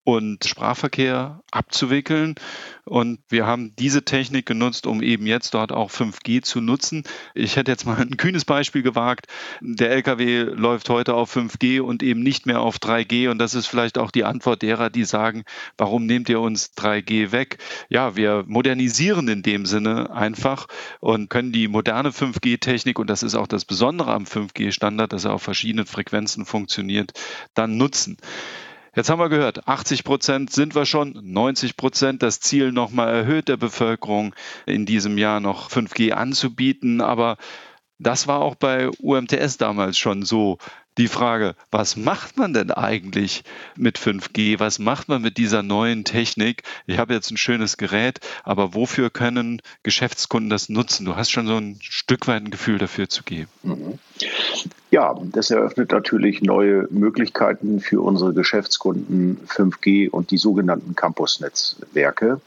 und 0.06 0.46
Sprachverkehr 0.46 1.42
abzuwickeln. 1.52 2.36
Und 2.86 3.20
wir 3.28 3.48
haben 3.48 3.76
diese 3.78 4.06
Technik 4.06 4.46
genutzt, 4.46 4.86
um 4.86 5.02
eben 5.02 5.26
jetzt 5.26 5.56
dort 5.56 5.72
auch 5.72 5.90
5G 5.90 6.44
zu 6.44 6.62
nutzen. 6.62 7.04
Ich 7.34 7.56
hätte 7.56 7.72
jetzt 7.72 7.88
mal 7.88 7.98
ein 8.00 8.16
kühnes 8.16 8.46
Beispiel 8.46 8.84
gewagt. 8.84 9.26
Der 9.62 9.90
LKW 9.90 10.44
läuft 10.44 10.90
heute 10.90 11.16
auf 11.16 11.36
5G 11.36 11.82
und 11.82 12.04
eben 12.04 12.20
nicht 12.20 12.46
mehr 12.46 12.62
auf 12.62 12.78
3G. 12.78 13.30
Und 13.30 13.40
das 13.40 13.56
ist 13.56 13.66
vielleicht 13.66 13.98
auch 13.98 14.12
die 14.12 14.24
Antwort 14.24 14.62
derer, 14.62 14.92
die 14.92 15.06
sagen, 15.06 15.44
warum 15.76 16.06
nehmt 16.06 16.30
ihr 16.30 16.40
uns 16.40 16.74
3G 16.78 17.32
weg? 17.32 17.58
Ja, 17.90 18.16
wir 18.16 18.44
modernisieren 18.46 19.28
in 19.28 19.42
dem 19.42 19.66
Sinne 19.66 20.12
einfach 20.12 20.68
und 21.00 21.32
können 21.32 21.52
die 21.52 21.68
moderne 21.68 22.12
5G-Technik, 22.12 23.00
und 23.00 23.10
das 23.10 23.24
ist 23.24 23.34
auch 23.34 23.48
das 23.48 23.66
Besondere 23.66 24.14
am 24.14 24.26
5G-Standard, 24.26 25.12
dass 25.12 25.26
er 25.26 25.34
auf 25.34 25.42
verschiedenen 25.42 25.88
Frequenzen 25.88 26.46
funktioniert, 26.46 27.14
dann 27.56 27.78
nutzen. 27.78 28.18
Jetzt 28.96 29.10
haben 29.10 29.20
wir 29.20 29.28
gehört, 29.28 29.68
80 29.68 30.06
Prozent 30.06 30.54
sind 30.54 30.74
wir 30.74 30.86
schon, 30.86 31.20
90 31.22 31.76
Prozent 31.76 32.24
das 32.24 32.40
Ziel 32.40 32.72
nochmal 32.72 33.14
erhöht 33.14 33.50
der 33.50 33.58
Bevölkerung 33.58 34.34
in 34.66 34.86
diesem 34.86 35.18
Jahr 35.18 35.42
noch 35.42 35.70
5G 35.70 36.12
anzubieten. 36.12 37.02
Aber 37.02 37.36
das 38.00 38.28
war 38.28 38.40
auch 38.40 38.56
bei 38.56 38.90
UMTS 38.90 39.58
damals 39.58 39.98
schon 39.98 40.24
so 40.24 40.60
die 40.98 41.08
Frage, 41.08 41.56
was 41.72 41.96
macht 41.96 42.38
man 42.38 42.54
denn 42.54 42.72
eigentlich 42.72 43.44
mit 43.76 43.98
5G? 43.98 44.60
Was 44.60 44.80
macht 44.80 45.10
man 45.10 45.22
mit 45.22 45.38
dieser 45.38 45.64
neuen 45.64 46.06
Technik? 46.06 46.64
Ich 46.88 46.98
habe 46.98 47.14
jetzt 47.14 47.32
ein 47.32 47.38
schönes 47.38 47.78
Gerät, 47.78 48.20
aber 48.44 48.74
wofür 48.74 49.10
können 49.10 49.62
Geschäftskunden 49.84 50.50
das 50.50 50.70
nutzen? 50.70 51.06
Du 51.06 51.16
hast 51.16 51.32
schon 51.32 51.48
so 51.48 51.58
ein 51.58 51.78
Stück 51.82 52.28
weit 52.28 52.44
ein 52.44 52.52
Gefühl 52.52 52.78
dafür 52.78 53.10
zu 53.10 53.24
geben. 53.24 53.50
Mhm. 53.64 54.00
Ja, 54.92 55.14
das 55.34 55.52
eröffnet 55.52 55.92
natürlich 55.92 56.42
neue 56.42 56.88
Möglichkeiten 56.90 57.82
für 57.82 58.02
unsere 58.02 58.34
Geschäftskunden 58.34 59.40
5G 59.48 60.10
und 60.10 60.32
die 60.32 60.38
sogenannten 60.38 60.96
Campusnetzwerke. 60.96 62.40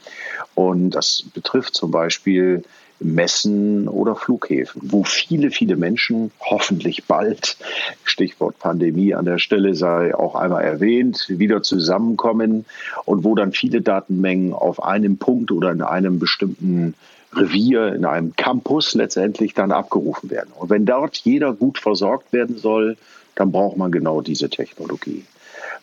Und 0.55 0.91
das 0.91 1.23
betrifft 1.33 1.75
zum 1.75 1.91
Beispiel 1.91 2.63
Messen 2.99 3.87
oder 3.87 4.15
Flughäfen, 4.15 4.81
wo 4.85 5.03
viele, 5.03 5.51
viele 5.51 5.75
Menschen 5.75 6.31
hoffentlich 6.39 7.05
bald, 7.05 7.57
Stichwort 8.03 8.59
Pandemie 8.59 9.13
an 9.13 9.25
der 9.25 9.37
Stelle 9.37 9.75
sei 9.75 10.13
auch 10.15 10.35
einmal 10.35 10.63
erwähnt, 10.63 11.25
wieder 11.29 11.63
zusammenkommen 11.63 12.65
und 13.05 13.23
wo 13.23 13.35
dann 13.35 13.51
viele 13.51 13.81
Datenmengen 13.81 14.53
auf 14.53 14.83
einem 14.83 15.17
Punkt 15.17 15.51
oder 15.51 15.71
in 15.71 15.81
einem 15.81 16.19
bestimmten 16.19 16.95
Revier, 17.33 17.93
in 17.93 18.05
einem 18.05 18.35
Campus 18.35 18.95
letztendlich 18.95 19.53
dann 19.53 19.71
abgerufen 19.71 20.29
werden. 20.29 20.49
Und 20.57 20.69
wenn 20.69 20.85
dort 20.85 21.17
jeder 21.17 21.53
gut 21.53 21.77
versorgt 21.77 22.33
werden 22.33 22.57
soll, 22.57 22.97
dann 23.35 23.51
braucht 23.51 23.77
man 23.77 23.91
genau 23.91 24.21
diese 24.21 24.49
Technologie. 24.49 25.23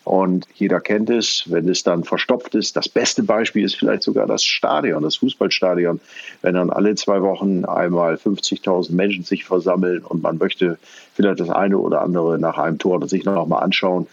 Und 0.07 0.47
jeder 0.53 0.79
kennt 0.79 1.09
es, 1.09 1.43
wenn 1.47 1.67
es 1.67 1.83
dann 1.83 2.05
verstopft 2.05 2.55
ist. 2.55 2.77
Das 2.77 2.87
beste 2.87 3.23
Beispiel 3.23 3.65
ist 3.65 3.75
vielleicht 3.75 4.03
sogar 4.03 4.25
das 4.25 4.41
Stadion, 4.41 5.03
das 5.03 5.17
Fußballstadion. 5.17 5.99
Wenn 6.41 6.55
dann 6.55 6.69
alle 6.69 6.95
zwei 6.95 7.21
Wochen 7.21 7.65
einmal 7.65 8.15
50.000 8.15 8.93
Menschen 8.93 9.25
sich 9.25 9.43
versammeln 9.43 10.05
und 10.05 10.23
man 10.23 10.37
möchte 10.37 10.77
vielleicht 11.13 11.41
das 11.41 11.49
eine 11.49 11.77
oder 11.77 12.03
andere 12.03 12.39
nach 12.39 12.57
einem 12.57 12.77
Tor 12.77 13.05
sich 13.09 13.25
noch 13.25 13.45
mal 13.47 13.59
anschauen, 13.59 14.07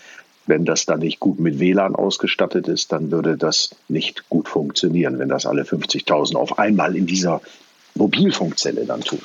wenn 0.47 0.65
das 0.65 0.85
dann 0.85 0.99
nicht 0.99 1.21
gut 1.21 1.39
mit 1.39 1.61
WLAN 1.61 1.95
ausgestattet 1.95 2.67
ist, 2.67 2.91
dann 2.91 3.13
würde 3.13 3.37
das 3.37 3.77
nicht 3.89 4.29
gut 4.29 4.49
funktionieren, 4.49 5.21
wenn 5.21 5.29
das 5.29 5.47
alle 5.47 5.63
50.000 5.63 6.35
auf 6.35 6.59
einmal 6.59 6.97
in 6.97 7.07
dieser 7.07 7.41
Mobilfunkzelle 7.97 8.87
dann 8.87 9.01
tun. 9.03 9.21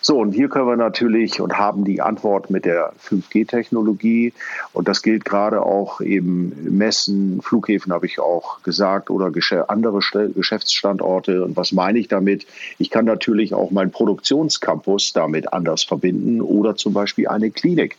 So, 0.00 0.18
und 0.18 0.32
hier 0.32 0.48
können 0.48 0.66
wir 0.66 0.76
natürlich 0.76 1.40
und 1.40 1.58
haben 1.58 1.84
die 1.84 2.00
Antwort 2.00 2.50
mit 2.50 2.64
der 2.64 2.92
5G-Technologie. 3.08 4.32
Und 4.72 4.86
das 4.86 5.02
gilt 5.02 5.24
gerade 5.24 5.62
auch 5.62 6.00
eben 6.00 6.76
Messen, 6.76 7.40
Flughäfen 7.42 7.92
habe 7.92 8.06
ich 8.06 8.20
auch 8.20 8.62
gesagt 8.62 9.10
oder 9.10 9.32
andere 9.68 10.00
Geschäftsstandorte. 10.34 11.44
Und 11.44 11.56
was 11.56 11.72
meine 11.72 11.98
ich 11.98 12.08
damit? 12.08 12.46
Ich 12.78 12.90
kann 12.90 13.04
natürlich 13.04 13.54
auch 13.54 13.70
meinen 13.70 13.90
Produktionscampus 13.90 15.12
damit 15.12 15.52
anders 15.52 15.82
verbinden 15.82 16.40
oder 16.40 16.76
zum 16.76 16.92
Beispiel 16.92 17.28
eine 17.28 17.50
Klinik. 17.50 17.96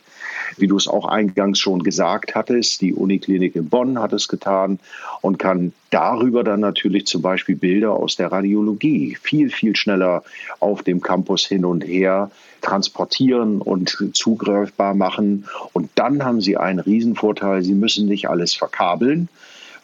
Wie 0.56 0.66
du 0.66 0.76
es 0.76 0.88
auch 0.88 1.06
eingangs 1.06 1.58
schon 1.58 1.82
gesagt 1.82 2.34
hattest, 2.34 2.80
die 2.80 2.94
Uniklinik 2.94 3.56
in 3.56 3.68
Bonn 3.68 3.98
hat 3.98 4.12
es 4.12 4.28
getan 4.28 4.78
und 5.20 5.38
kann 5.38 5.72
darüber 5.90 6.44
dann 6.44 6.60
natürlich 6.60 7.06
zum 7.06 7.22
Beispiel 7.22 7.56
Bilder 7.56 7.92
aus 7.92 8.16
der 8.16 8.32
Radiologie 8.32 9.16
viel, 9.20 9.50
viel 9.50 9.76
schneller 9.76 10.22
auf 10.60 10.82
dem 10.82 11.00
Campus 11.00 11.46
hin 11.46 11.64
und 11.64 11.82
her 11.82 12.30
transportieren 12.60 13.60
und 13.60 13.96
zugreifbar 14.12 14.94
machen. 14.94 15.46
Und 15.72 15.90
dann 15.94 16.24
haben 16.24 16.40
Sie 16.40 16.56
einen 16.56 16.80
Riesenvorteil, 16.80 17.62
Sie 17.62 17.74
müssen 17.74 18.06
nicht 18.06 18.28
alles 18.28 18.54
verkabeln, 18.54 19.28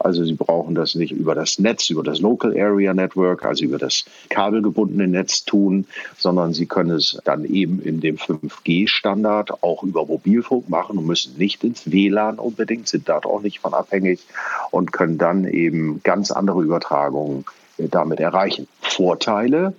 also 0.04 0.24
Sie 0.24 0.34
brauchen 0.34 0.74
das 0.74 0.94
nicht 0.94 1.12
über 1.12 1.34
das 1.34 1.58
Netz, 1.58 1.90
über 1.90 2.02
das 2.02 2.20
Local 2.20 2.56
Area 2.58 2.94
Network, 2.94 3.44
also 3.44 3.64
über 3.64 3.78
das 3.78 4.04
kabelgebundene 4.28 5.08
Netz 5.08 5.44
tun, 5.44 5.86
sondern 6.18 6.52
Sie 6.52 6.66
können 6.66 6.90
es 6.90 7.18
dann 7.24 7.44
eben 7.44 7.80
in 7.80 8.00
dem 8.00 8.16
5G-Standard 8.16 9.62
auch 9.62 9.82
über 9.82 10.06
Mobilfunk 10.06 10.68
machen 10.68 10.98
und 10.98 11.06
müssen 11.06 11.36
nicht 11.38 11.64
ins 11.64 11.90
WLAN 11.90 12.38
unbedingt, 12.38 12.88
sind 12.88 13.08
dort 13.08 13.26
auch 13.26 13.42
nicht 13.42 13.60
von 13.60 13.74
abhängig 13.74 14.20
und 14.70 14.92
können 14.92 15.18
dann 15.18 15.44
eben 15.44 16.02
ganz 16.02 16.30
andere 16.30 16.62
Übertragungen 16.62 17.44
damit 17.78 18.20
erreichen. 18.20 18.68
Vorteile, 18.80 19.74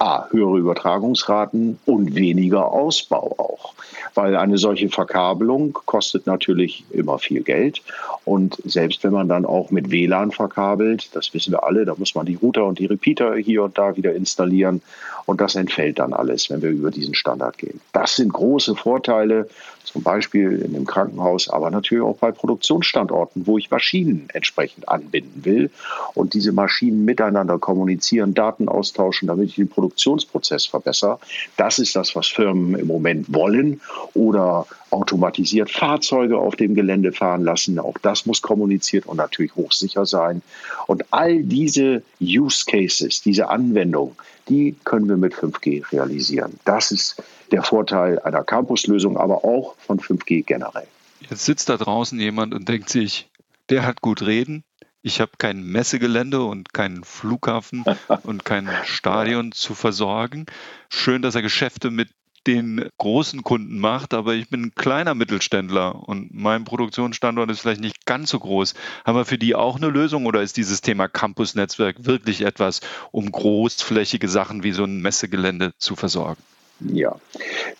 A, 0.00 0.26
höhere 0.30 0.56
Übertragungsraten 0.56 1.78
und 1.84 2.14
weniger 2.14 2.72
Ausbau 2.72 3.34
auch. 3.36 3.74
Weil 4.14 4.34
eine 4.34 4.56
solche 4.56 4.88
Verkabelung 4.88 5.74
kostet 5.74 6.26
natürlich 6.26 6.84
immer 6.90 7.18
viel 7.18 7.42
Geld. 7.42 7.82
Und 8.24 8.56
selbst 8.64 9.04
wenn 9.04 9.12
man 9.12 9.28
dann 9.28 9.44
auch 9.44 9.70
mit 9.70 9.90
WLAN 9.90 10.32
verkabelt, 10.32 11.14
das 11.14 11.34
wissen 11.34 11.52
wir 11.52 11.64
alle, 11.64 11.84
da 11.84 11.94
muss 11.98 12.14
man 12.14 12.24
die 12.24 12.36
Router 12.36 12.64
und 12.64 12.78
die 12.78 12.86
Repeater 12.86 13.36
hier 13.36 13.62
und 13.62 13.76
da 13.76 13.94
wieder 13.94 14.14
installieren. 14.14 14.80
Und 15.26 15.42
das 15.42 15.54
entfällt 15.54 15.98
dann 15.98 16.14
alles, 16.14 16.48
wenn 16.48 16.62
wir 16.62 16.70
über 16.70 16.90
diesen 16.90 17.14
Standard 17.14 17.58
gehen. 17.58 17.80
Das 17.92 18.16
sind 18.16 18.32
große 18.32 18.76
Vorteile, 18.76 19.48
zum 19.92 20.02
Beispiel 20.02 20.62
in 20.62 20.72
dem 20.74 20.86
Krankenhaus, 20.86 21.48
aber 21.48 21.70
natürlich 21.70 22.04
auch 22.04 22.16
bei 22.16 22.30
Produktionsstandorten, 22.30 23.46
wo 23.46 23.58
ich 23.58 23.70
Maschinen 23.70 24.28
entsprechend 24.32 24.88
anbinden 24.88 25.44
will 25.44 25.70
und 26.14 26.34
diese 26.34 26.52
Maschinen 26.52 27.04
miteinander 27.04 27.58
kommunizieren, 27.58 28.34
Daten 28.34 28.68
austauschen, 28.68 29.28
damit 29.28 29.48
ich 29.48 29.70
Produktion 29.70 30.10
Produktionsprozess 30.10 30.66
verbessere. 30.66 31.18
Das 31.56 31.78
ist 31.78 31.96
das, 31.96 32.14
was 32.14 32.28
Firmen 32.28 32.78
im 32.78 32.86
Moment 32.86 33.32
wollen 33.32 33.80
oder 34.14 34.66
automatisiert 34.90 35.70
Fahrzeuge 35.70 36.38
auf 36.38 36.56
dem 36.56 36.74
Gelände 36.74 37.12
fahren 37.12 37.44
lassen. 37.44 37.78
Auch 37.78 37.98
das 37.98 38.26
muss 38.26 38.42
kommuniziert 38.42 39.06
und 39.06 39.18
natürlich 39.18 39.54
hochsicher 39.54 40.06
sein. 40.06 40.42
Und 40.86 41.04
all 41.12 41.42
diese 41.42 42.02
Use 42.20 42.64
Cases, 42.66 43.20
diese 43.20 43.48
Anwendungen, 43.48 44.16
die 44.48 44.74
können 44.84 45.08
wir 45.08 45.16
mit 45.16 45.34
5G 45.34 45.90
realisieren. 45.92 46.58
Das 46.64 46.90
ist 46.90 47.22
der 47.52 47.62
Vorteil 47.62 48.18
einer 48.20 48.44
Campuslösung, 48.44 49.16
aber 49.16 49.44
auch 49.44 49.74
von 49.78 50.00
5G 50.00 50.44
generell. 50.44 50.86
Jetzt 51.20 51.44
sitzt 51.44 51.68
da 51.68 51.76
draußen 51.76 52.18
jemand 52.18 52.54
und 52.54 52.68
denkt 52.68 52.88
sich, 52.88 53.28
der 53.68 53.84
hat 53.84 54.00
gut 54.00 54.22
reden. 54.22 54.64
Ich 55.02 55.20
habe 55.20 55.32
kein 55.38 55.62
Messegelände 55.62 56.42
und 56.42 56.74
keinen 56.74 57.04
Flughafen 57.04 57.84
und 58.24 58.44
kein 58.44 58.68
Stadion 58.84 59.52
zu 59.52 59.74
versorgen. 59.74 60.46
Schön, 60.88 61.22
dass 61.22 61.34
er 61.34 61.42
Geschäfte 61.42 61.90
mit 61.90 62.08
den 62.46 62.88
großen 62.96 63.42
Kunden 63.42 63.78
macht, 63.78 64.14
aber 64.14 64.34
ich 64.34 64.48
bin 64.48 64.62
ein 64.62 64.74
kleiner 64.74 65.14
Mittelständler 65.14 66.08
und 66.08 66.32
mein 66.32 66.64
Produktionsstandort 66.64 67.50
ist 67.50 67.60
vielleicht 67.60 67.82
nicht 67.82 68.06
ganz 68.06 68.30
so 68.30 68.38
groß. 68.38 68.74
Haben 69.04 69.18
wir 69.18 69.24
für 69.26 69.38
die 69.38 69.54
auch 69.54 69.76
eine 69.76 69.88
Lösung 69.88 70.24
oder 70.26 70.40
ist 70.40 70.56
dieses 70.56 70.80
Thema 70.80 71.06
Campus-Netzwerk 71.06 72.06
wirklich 72.06 72.40
etwas, 72.42 72.80
um 73.12 73.30
großflächige 73.30 74.28
Sachen 74.28 74.62
wie 74.62 74.72
so 74.72 74.84
ein 74.84 75.02
Messegelände 75.02 75.72
zu 75.76 75.96
versorgen? 75.96 76.42
Ja, 76.88 77.16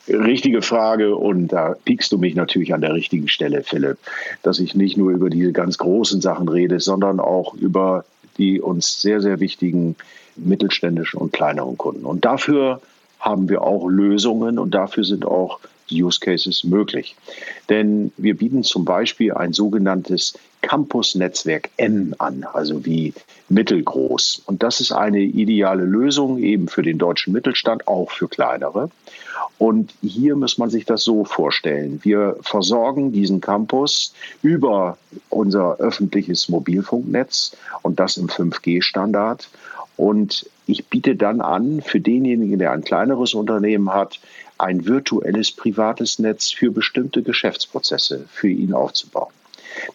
richtige 0.09 0.61
Frage 0.61 1.17
und 1.17 1.49
da 1.49 1.75
piekst 1.85 2.13
du 2.13 2.19
mich 2.19 2.35
natürlich 2.35 2.75
an 2.75 2.83
der 2.83 2.95
richtigen 2.95 3.29
Stelle, 3.29 3.63
Philipp, 3.63 3.99
dass 4.43 4.59
ich 4.59 4.75
nicht 4.75 4.97
nur 4.97 5.11
über 5.11 5.31
diese 5.31 5.53
ganz 5.53 5.79
großen 5.79 6.21
Sachen 6.21 6.49
rede, 6.49 6.81
sondern 6.81 7.19
auch 7.19 7.55
über 7.55 8.05
die 8.37 8.61
uns 8.61 9.01
sehr, 9.01 9.21
sehr 9.21 9.41
wichtigen 9.41 9.97
mittelständischen 10.37 11.21
und 11.21 11.33
kleineren 11.33 11.77
Kunden. 11.77 12.05
Und 12.05 12.25
dafür 12.25 12.81
haben 13.19 13.49
wir 13.49 13.63
auch 13.63 13.89
Lösungen 13.89 14.59
und 14.59 14.75
dafür 14.75 15.05
sind 15.05 15.27
auch 15.27 15.61
Use 15.91 16.21
Cases 16.21 16.65
möglich. 16.65 17.17
Denn 17.69 18.13
wir 18.17 18.37
bieten 18.37 18.63
zum 18.63 18.85
Beispiel 18.85 19.33
ein 19.33 19.53
sogenanntes 19.53 20.35
Campus-Netzwerk 20.63 21.71
M 21.77 22.15
an, 22.19 22.45
also 22.53 22.85
wie 22.85 23.15
mittelgroß. 23.49 24.43
Und 24.47 24.63
das 24.63 24.81
ist 24.81 24.93
eine 24.93 25.21
ideale 25.21 25.85
Lösung 25.85 26.39
eben 26.39 26.69
für 26.69 26.83
den 26.83 26.99
deutschen 26.99 27.33
Mittelstand, 27.33 27.89
auch 27.89 28.11
für 28.11 28.29
kleinere. 28.29 28.91
Und 29.59 29.95
hier 30.01 30.37
muss 30.37 30.59
man 30.59 30.71
sich 30.71 30.85
das 30.85 31.03
so 31.03 31.25
vorstellen. 31.25 32.01
Wir 32.03 32.37
versorgen 32.41 33.13
diesen 33.13 33.41
Campus 33.41 34.15
über 34.43 34.97
unser 35.29 35.77
öffentliches 35.79 36.49
Mobilfunknetz 36.49 37.57
und 37.83 38.01
das 38.01 38.17
im 38.17 38.29
5G-Standard. 38.29 39.49
Und 39.97 40.47
ich 40.67 40.87
biete 40.87 41.15
dann 41.15 41.43
an, 41.43 41.83
für 41.83 42.01
denjenigen, 42.01 42.59
der 42.59 42.73
ein 42.73 42.85
kleineres 42.85 43.35
Unternehmen 43.35 43.93
hat, 43.93 44.21
ein 44.61 44.87
virtuelles 44.87 45.51
privates 45.53 46.19
Netz 46.19 46.51
für 46.51 46.71
bestimmte 46.71 47.23
Geschäftsprozesse 47.23 48.27
für 48.31 48.49
ihn 48.49 48.75
aufzubauen. 48.75 49.33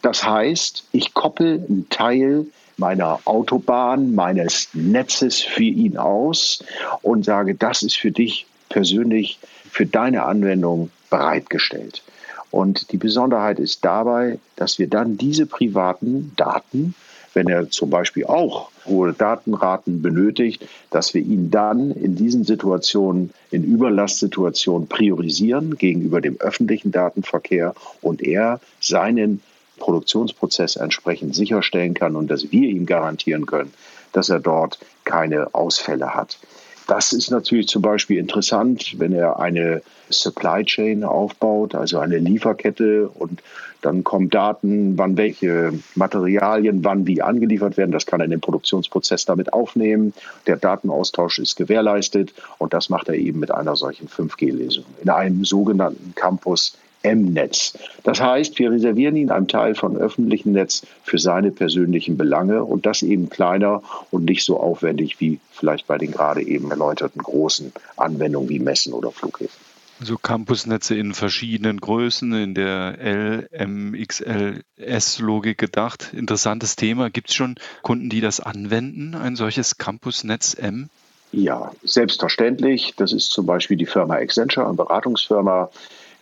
Das 0.02 0.24
heißt, 0.24 0.84
ich 0.92 1.14
koppel 1.14 1.64
einen 1.68 1.88
Teil 1.90 2.46
meiner 2.76 3.20
Autobahn, 3.24 4.14
meines 4.14 4.68
Netzes 4.74 5.40
für 5.40 5.62
ihn 5.62 5.96
aus 5.96 6.64
und 7.02 7.24
sage, 7.24 7.54
das 7.54 7.82
ist 7.82 7.96
für 7.96 8.10
dich 8.10 8.46
persönlich, 8.68 9.38
für 9.70 9.86
deine 9.86 10.24
Anwendung 10.24 10.90
bereitgestellt. 11.10 12.02
Und 12.50 12.92
die 12.92 12.96
Besonderheit 12.96 13.58
ist 13.58 13.84
dabei, 13.84 14.38
dass 14.56 14.78
wir 14.78 14.88
dann 14.88 15.16
diese 15.16 15.46
privaten 15.46 16.32
Daten 16.36 16.94
wenn 17.36 17.48
er 17.48 17.68
zum 17.68 17.90
Beispiel 17.90 18.24
auch 18.24 18.70
hohe 18.86 19.12
Datenraten 19.12 20.00
benötigt, 20.00 20.66
dass 20.90 21.12
wir 21.12 21.20
ihn 21.20 21.50
dann 21.50 21.90
in 21.90 22.16
diesen 22.16 22.44
Situationen, 22.44 23.30
in 23.50 23.62
Überlastsituationen 23.62 24.88
priorisieren 24.88 25.76
gegenüber 25.76 26.22
dem 26.22 26.40
öffentlichen 26.40 26.92
Datenverkehr 26.92 27.74
und 28.00 28.22
er 28.22 28.58
seinen 28.80 29.42
Produktionsprozess 29.76 30.76
entsprechend 30.76 31.34
sicherstellen 31.34 31.92
kann 31.92 32.16
und 32.16 32.30
dass 32.30 32.50
wir 32.52 32.70
ihm 32.70 32.86
garantieren 32.86 33.44
können, 33.44 33.74
dass 34.12 34.30
er 34.30 34.40
dort 34.40 34.78
keine 35.04 35.54
Ausfälle 35.54 36.14
hat. 36.14 36.38
Das 36.86 37.12
ist 37.12 37.30
natürlich 37.30 37.68
zum 37.68 37.82
Beispiel 37.82 38.18
interessant, 38.18 38.94
wenn 38.98 39.12
er 39.12 39.40
eine 39.40 39.82
Supply 40.08 40.64
Chain 40.64 41.02
aufbaut, 41.02 41.74
also 41.74 41.98
eine 41.98 42.18
Lieferkette 42.18 43.08
und 43.08 43.42
dann 43.82 44.04
kommen 44.04 44.30
Daten, 44.30 44.96
wann 44.98 45.16
welche 45.16 45.72
Materialien 45.94 46.84
wann 46.84 47.06
wie 47.06 47.22
angeliefert 47.22 47.76
werden. 47.76 47.92
Das 47.92 48.06
kann 48.06 48.20
er 48.20 48.24
in 48.24 48.30
den 48.30 48.40
Produktionsprozess 48.40 49.26
damit 49.26 49.52
aufnehmen. 49.52 50.12
Der 50.46 50.56
Datenaustausch 50.56 51.38
ist 51.38 51.56
gewährleistet 51.56 52.32
und 52.58 52.72
das 52.72 52.88
macht 52.88 53.08
er 53.08 53.14
eben 53.14 53.38
mit 53.38 53.50
einer 53.50 53.76
solchen 53.76 54.08
5G-Lesung 54.08 54.84
in 55.02 55.10
einem 55.10 55.44
sogenannten 55.44 56.14
Campus 56.14 56.76
M-Netz. 57.02 57.78
Das 58.02 58.20
heißt, 58.20 58.58
wir 58.58 58.70
reservieren 58.70 59.16
ihn 59.16 59.30
einen 59.30 59.48
Teil 59.48 59.74
von 59.74 59.96
öffentlichem 59.96 60.52
Netz 60.52 60.86
für 61.02 61.18
seine 61.18 61.50
persönlichen 61.50 62.16
Belange 62.16 62.64
und 62.64 62.86
das 62.86 63.02
eben 63.02 63.28
kleiner 63.30 63.82
und 64.10 64.24
nicht 64.24 64.44
so 64.44 64.58
aufwendig 64.58 65.20
wie 65.20 65.38
vielleicht 65.52 65.86
bei 65.86 65.98
den 65.98 66.10
gerade 66.10 66.42
eben 66.42 66.70
erläuterten 66.70 67.22
großen 67.22 67.72
Anwendungen 67.96 68.48
wie 68.48 68.58
Messen 68.58 68.92
oder 68.92 69.12
Flughäfen. 69.12 69.66
Also 69.98 70.18
Campusnetze 70.18 70.94
in 70.94 71.14
verschiedenen 71.14 71.80
Größen, 71.80 72.34
in 72.34 72.54
der 72.54 72.98
L, 72.98 73.48
M, 73.50 73.96
XL, 74.06 74.62
S-Logik 74.76 75.56
gedacht. 75.56 76.12
Interessantes 76.12 76.76
Thema. 76.76 77.08
Gibt 77.08 77.30
es 77.30 77.34
schon 77.34 77.54
Kunden, 77.82 78.10
die 78.10 78.20
das 78.20 78.40
anwenden, 78.40 79.14
ein 79.14 79.36
solches 79.36 79.78
Campusnetz 79.78 80.52
M? 80.52 80.90
Ja, 81.32 81.72
selbstverständlich. 81.82 82.92
Das 82.96 83.12
ist 83.12 83.30
zum 83.30 83.46
Beispiel 83.46 83.78
die 83.78 83.86
Firma 83.86 84.16
Accenture, 84.16 84.66
eine 84.66 84.76
Beratungsfirma 84.76 85.70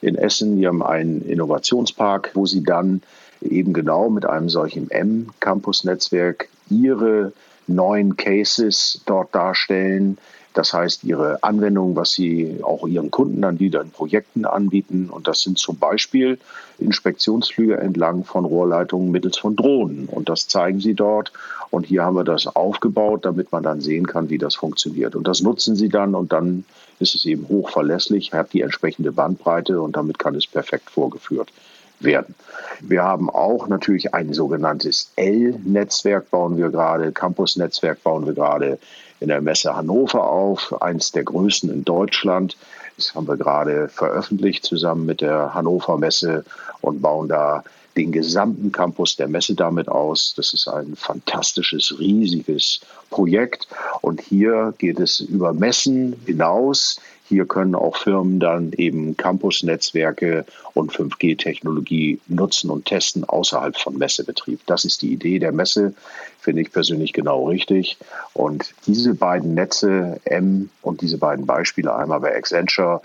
in 0.05 0.17
Essen. 0.17 0.57
Die 0.57 0.67
haben 0.67 0.83
einen 0.83 1.23
Innovationspark, 1.23 2.31
wo 2.35 2.47
sie 2.47 2.63
dann 2.63 3.03
eben 3.41 3.73
genau 3.73 4.11
mit 4.11 4.27
einem 4.27 4.49
solchen 4.49 4.91
M-Campus-Netzwerk 4.91 6.49
ihre 6.71 7.33
neuen 7.67 8.17
Cases 8.17 9.03
dort 9.07 9.35
darstellen, 9.35 10.19
das 10.55 10.73
heißt, 10.73 11.03
ihre 11.03 11.43
Anwendung, 11.43 11.97
was 11.97 12.13
sie 12.13 12.61
auch 12.63 12.87
ihren 12.87 13.11
Kunden 13.11 13.43
dann 13.43 13.59
wieder 13.59 13.81
in 13.83 13.91
Projekten 13.91 14.45
anbieten. 14.45 15.11
Und 15.11 15.27
das 15.27 15.43
sind 15.43 15.59
zum 15.59 15.79
Beispiel 15.79 16.39
Inspektionsflüge 16.79 17.77
entlang 17.77 18.23
von 18.23 18.45
Rohrleitungen 18.45 19.11
mittels 19.11 19.37
von 19.37 19.57
Drohnen. 19.57 20.07
Und 20.07 20.29
das 20.29 20.47
zeigen 20.47 20.79
sie 20.79 20.95
dort. 20.95 21.33
Und 21.71 21.87
hier 21.87 22.05
haben 22.05 22.15
wir 22.15 22.23
das 22.23 22.47
aufgebaut, 22.47 23.25
damit 23.25 23.51
man 23.51 23.65
dann 23.65 23.81
sehen 23.81 24.07
kann, 24.07 24.31
wie 24.31 24.39
das 24.39 24.55
funktioniert. 24.55 25.17
Und 25.17 25.27
das 25.27 25.43
nutzen 25.43 25.75
sie 25.75 25.89
dann 25.89 26.15
und 26.15 26.33
dann 26.33 26.65
ist 26.99 27.15
es 27.15 27.25
eben 27.25 27.49
hochverlässlich, 27.49 28.33
hat 28.33 28.53
die 28.53 28.63
entsprechende 28.63 29.13
Bandbreite 29.13 29.81
und 29.81 29.97
damit 29.97 30.19
kann 30.19 30.35
es 30.35 30.47
perfekt 30.47 30.91
vorgeführt 30.91 31.53
werden. 32.01 32.35
Wir 32.81 33.03
haben 33.03 33.31
auch 33.31 33.69
natürlich 33.69 34.15
ein 34.15 34.33
sogenanntes 34.33 35.13
L-Netzwerk 35.17 36.31
bauen 36.31 36.57
wir 36.57 36.71
gerade, 36.71 37.13
Campus-Netzwerk 37.13 38.03
bauen 38.03 38.27
wir 38.27 38.35
gerade 38.35 38.79
in 39.21 39.29
der 39.29 39.41
Messe 39.41 39.75
Hannover 39.75 40.29
auf, 40.29 40.83
eins 40.83 41.13
der 41.13 41.25
größten 41.25 41.71
in 41.71 41.85
Deutschland. 41.85 42.57
Das 42.97 43.15
haben 43.15 43.27
wir 43.27 43.37
gerade 43.37 43.89
veröffentlicht 43.89 44.65
zusammen 44.65 45.07
mit 45.07 45.21
der 45.21 45.55
Hannover 45.55 45.99
Messe 45.99 46.45
und 46.81 47.01
bauen 47.01 47.29
da 47.29 47.65
den 47.97 48.13
gesamten 48.13 48.73
Campus 48.73 49.17
der 49.17 49.29
Messe 49.29 49.55
damit 49.55 49.89
aus. 49.89 50.35
Das 50.37 50.53
ist 50.53 50.69
ein 50.69 50.97
fantastisches, 50.97 51.99
riesiges 51.99 52.81
Projekt. 53.11 53.69
Und 54.01 54.21
hier 54.21 54.75
geht 54.79 54.99
es 55.01 55.21
über 55.21 55.53
Messen 55.53 56.17
hinaus 56.27 57.01
hier 57.27 57.47
können 57.47 57.75
auch 57.75 57.97
Firmen 57.97 58.39
dann 58.39 58.73
eben 58.73 59.17
Campus-Netzwerke 59.17 60.45
und 60.75 60.93
5G-Technologie 60.93 62.21
nutzen 62.27 62.69
und 62.69 62.85
testen 62.85 63.25
außerhalb 63.25 63.79
von 63.79 63.97
Messebetrieb. 63.97 64.61
Das 64.67 64.85
ist 64.85 65.01
die 65.01 65.13
Idee 65.13 65.39
der 65.39 65.53
Messe, 65.53 65.95
finde 66.39 66.61
ich 66.61 66.71
persönlich 66.71 67.15
genau 67.15 67.49
richtig. 67.49 67.97
Und 68.35 68.75
diese 68.87 69.15
beiden 69.15 69.55
Netze, 69.55 70.21
M 70.25 70.69
und 70.83 71.01
diese 71.01 71.17
beiden 71.17 71.47
Beispiele, 71.47 71.95
einmal 71.95 72.21
bei 72.21 72.37
Accenture, 72.37 73.01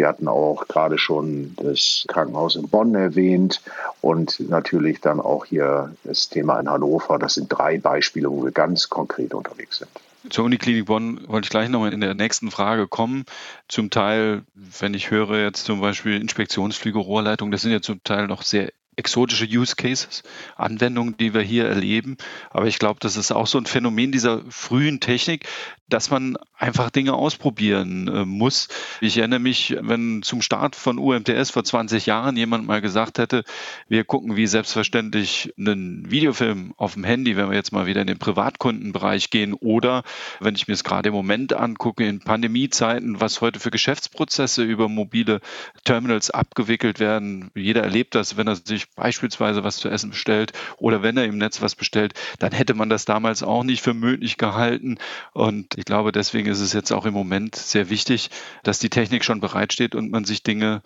wir 0.00 0.08
hatten 0.08 0.28
auch 0.28 0.66
gerade 0.66 0.96
schon 0.96 1.54
das 1.56 2.06
Krankenhaus 2.08 2.56
in 2.56 2.70
Bonn 2.70 2.94
erwähnt 2.94 3.60
und 4.00 4.40
natürlich 4.48 5.02
dann 5.02 5.20
auch 5.20 5.44
hier 5.44 5.94
das 6.04 6.30
Thema 6.30 6.58
in 6.58 6.70
Hannover. 6.70 7.18
Das 7.18 7.34
sind 7.34 7.48
drei 7.48 7.76
Beispiele, 7.76 8.30
wo 8.30 8.42
wir 8.42 8.50
ganz 8.50 8.88
konkret 8.88 9.34
unterwegs 9.34 9.76
sind. 9.76 9.90
Zur 10.30 10.46
Uniklinik 10.46 10.86
Bonn 10.86 11.20
wollte 11.28 11.44
ich 11.46 11.50
gleich 11.50 11.68
nochmal 11.68 11.92
in 11.92 12.00
der 12.00 12.14
nächsten 12.14 12.50
Frage 12.50 12.88
kommen. 12.88 13.26
Zum 13.68 13.90
Teil, 13.90 14.42
wenn 14.54 14.94
ich 14.94 15.10
höre 15.10 15.36
jetzt 15.42 15.66
zum 15.66 15.82
Beispiel 15.82 16.18
Inspektionsflüge, 16.18 16.98
Rohrleitung, 16.98 17.50
das 17.50 17.60
sind 17.60 17.72
ja 17.72 17.82
zum 17.82 18.02
Teil 18.02 18.26
noch 18.26 18.40
sehr 18.40 18.70
exotische 18.96 19.46
Use 19.46 19.76
Cases, 19.76 20.22
Anwendungen, 20.56 21.16
die 21.16 21.32
wir 21.32 21.42
hier 21.42 21.66
erleben. 21.66 22.16
Aber 22.50 22.66
ich 22.66 22.78
glaube, 22.78 23.00
das 23.00 23.16
ist 23.16 23.32
auch 23.32 23.46
so 23.46 23.58
ein 23.58 23.66
Phänomen 23.66 24.12
dieser 24.12 24.42
frühen 24.50 25.00
Technik, 25.00 25.46
dass 25.88 26.10
man 26.10 26.36
einfach 26.56 26.90
Dinge 26.90 27.14
ausprobieren 27.14 28.08
äh, 28.08 28.24
muss. 28.24 28.68
Ich 29.00 29.18
erinnere 29.18 29.40
mich, 29.40 29.76
wenn 29.80 30.22
zum 30.22 30.42
Start 30.42 30.76
von 30.76 30.98
UMTS 30.98 31.50
vor 31.50 31.64
20 31.64 32.06
Jahren 32.06 32.36
jemand 32.36 32.66
mal 32.66 32.80
gesagt 32.80 33.18
hätte, 33.18 33.44
wir 33.88 34.04
gucken 34.04 34.36
wie 34.36 34.46
selbstverständlich 34.46 35.52
einen 35.58 36.10
Videofilm 36.10 36.74
auf 36.76 36.94
dem 36.94 37.04
Handy, 37.04 37.36
wenn 37.36 37.48
wir 37.48 37.56
jetzt 37.56 37.72
mal 37.72 37.86
wieder 37.86 38.00
in 38.00 38.06
den 38.06 38.18
Privatkundenbereich 38.18 39.30
gehen 39.30 39.54
oder 39.54 40.04
wenn 40.38 40.54
ich 40.54 40.68
mir 40.68 40.74
es 40.74 40.84
gerade 40.84 41.08
im 41.08 41.14
Moment 41.14 41.52
angucke, 41.52 42.06
in 42.06 42.20
Pandemiezeiten, 42.20 43.20
was 43.20 43.40
heute 43.40 43.58
für 43.58 43.70
Geschäftsprozesse 43.70 44.62
über 44.62 44.88
mobile 44.88 45.40
Terminals 45.84 46.30
abgewickelt 46.30 47.00
werden. 47.00 47.50
Jeder 47.54 47.82
erlebt 47.82 48.14
das, 48.14 48.36
wenn 48.36 48.46
er 48.46 48.56
sich 48.56 48.79
beispielsweise 48.94 49.64
was 49.64 49.76
zu 49.76 49.88
essen 49.88 50.10
bestellt 50.10 50.52
oder 50.78 51.02
wenn 51.02 51.16
er 51.16 51.24
im 51.24 51.38
Netz 51.38 51.60
was 51.62 51.74
bestellt, 51.74 52.14
dann 52.38 52.52
hätte 52.52 52.74
man 52.74 52.88
das 52.88 53.04
damals 53.04 53.42
auch 53.42 53.64
nicht 53.64 53.82
für 53.82 53.94
möglich 53.94 54.36
gehalten. 54.36 54.98
Und 55.32 55.76
ich 55.76 55.84
glaube, 55.84 56.12
deswegen 56.12 56.48
ist 56.48 56.60
es 56.60 56.72
jetzt 56.72 56.92
auch 56.92 57.06
im 57.06 57.14
Moment 57.14 57.56
sehr 57.56 57.90
wichtig, 57.90 58.30
dass 58.62 58.78
die 58.78 58.90
Technik 58.90 59.24
schon 59.24 59.40
bereitsteht 59.40 59.94
und 59.94 60.10
man 60.10 60.24
sich 60.24 60.42
Dinge 60.42 60.82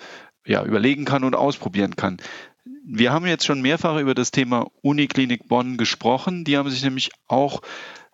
ja, 0.47 0.65
überlegen 0.65 1.05
kann 1.05 1.25
und 1.25 1.35
ausprobieren 1.35 1.97
kann. 1.97 2.19
Wir 2.87 3.13
haben 3.13 3.27
jetzt 3.27 3.47
schon 3.47 3.63
mehrfach 3.63 3.99
über 3.99 4.15
das 4.15 4.31
Thema 4.31 4.67
Uniklinik 4.83 5.49
Bonn 5.49 5.77
gesprochen. 5.77 6.45
Die 6.45 6.57
haben 6.57 6.71
sich 6.71 6.85
nämlich 6.85 7.11
auch 7.29 7.63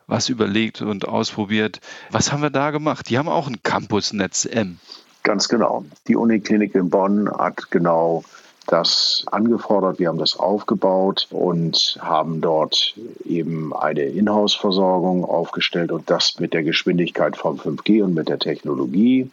was 0.07 0.29
überlegt 0.29 0.83
und 0.83 1.09
ausprobiert. 1.09 1.81
Was 2.11 2.33
haben 2.33 2.43
wir 2.43 2.51
da 2.51 2.71
gemacht? 2.71 3.09
Die 3.09 3.19
haben 3.19 3.29
auch 3.29 3.47
ein 3.49 3.63
Campusnetz 3.63 4.45
M. 4.45 4.79
Ganz 5.23 5.49
genau. 5.49 5.85
Die 6.09 6.17
Uniklinik 6.17 6.75
in 6.75 6.91
Bonn 6.91 7.31
hat 7.31 7.71
genau 7.71 8.25
das 8.71 9.25
angefordert, 9.31 9.99
wir 9.99 10.09
haben 10.09 10.19
das 10.19 10.39
aufgebaut 10.39 11.27
und 11.31 11.99
haben 12.01 12.41
dort 12.41 12.95
eben 13.25 13.75
eine 13.75 14.03
Inhouse-Versorgung 14.03 15.25
aufgestellt 15.25 15.91
und 15.91 16.09
das 16.09 16.39
mit 16.39 16.55
der 16.55 16.63
Geschwindigkeit 16.63 17.37
von 17.37 17.59
5G 17.59 18.05
und 18.05 18.15
mit 18.15 18.29
der 18.29 18.39
Technologie. 18.39 19.31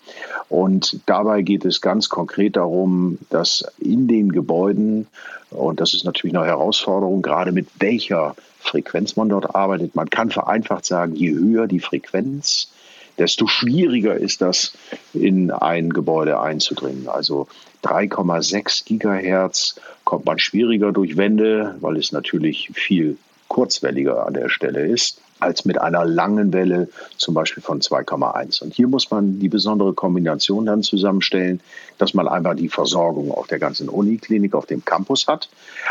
Und 0.50 1.00
dabei 1.06 1.44
geht 1.44 1.66
es 1.66 1.82
ganz 1.82 2.10
konkret 2.10 2.56
darum, 2.56 3.20
dass 3.30 3.64
in 3.78 4.08
den 4.08 4.32
Gebäuden, 4.32 5.08
und 5.52 5.80
das 5.80 5.94
ist 5.94 6.04
natürlich 6.04 6.36
eine 6.36 6.46
Herausforderung, 6.46 7.22
gerade 7.22 7.52
mit 7.52 7.68
welcher 7.80 8.36
Frequenz 8.60 9.16
man 9.16 9.30
dort 9.30 9.56
arbeitet, 9.56 9.96
man 9.96 10.10
kann 10.10 10.32
vereinfacht 10.32 10.86
sagen, 10.86 11.16
je 11.16 11.32
höher 11.32 11.68
die 11.68 11.80
Frequenz, 11.80 12.70
desto 13.18 13.48
schwieriger 13.48 14.16
ist 14.16 14.42
das, 14.42 14.74
in 15.14 15.52
ein 15.52 15.90
Gebäude 15.90 16.40
einzudringen. 16.40 17.08
Also 17.08 17.48
3,6 17.84 18.86
Gigahertz 18.86 19.80
kommt 20.04 20.26
man 20.26 20.40
schwieriger 20.40 20.92
durch 20.92 21.18
Wände, 21.18 21.76
weil 21.80 21.98
es 21.98 22.12
natürlich 22.12 22.72
viel 22.74 23.18
kurzwelliger 23.48 24.26
an 24.26 24.34
der 24.34 24.50
Stelle 24.50 24.86
ist 24.86 25.22
als 25.40 25.66
mit 25.66 25.80
einer 25.80 26.06
langen 26.06 26.52
Welle 26.54 26.90
zum 27.18 27.34
Beispiel 27.34 27.62
von 27.62 27.82
2,1. 27.82 28.64
Und 28.64 28.74
hier 28.74 28.88
muss 28.88 29.12
man 29.12 29.40
die 29.40 29.50
besondere 29.50 29.94
Kombination 29.94 30.66
dann 30.66 30.82
zusammenstellen, 30.82 31.60
dass 31.98 32.14
man 32.14 32.28
einmal 32.28 32.56
die 32.56 32.70
Versorgung 32.70 33.32
auf 33.32 33.48
der 33.48 33.60
ganzen 33.60 33.90
Uniklinik, 33.90 34.56
auf 34.56 34.66
dem 34.66 34.84
Campus 34.84 35.28
hat, 35.28 35.50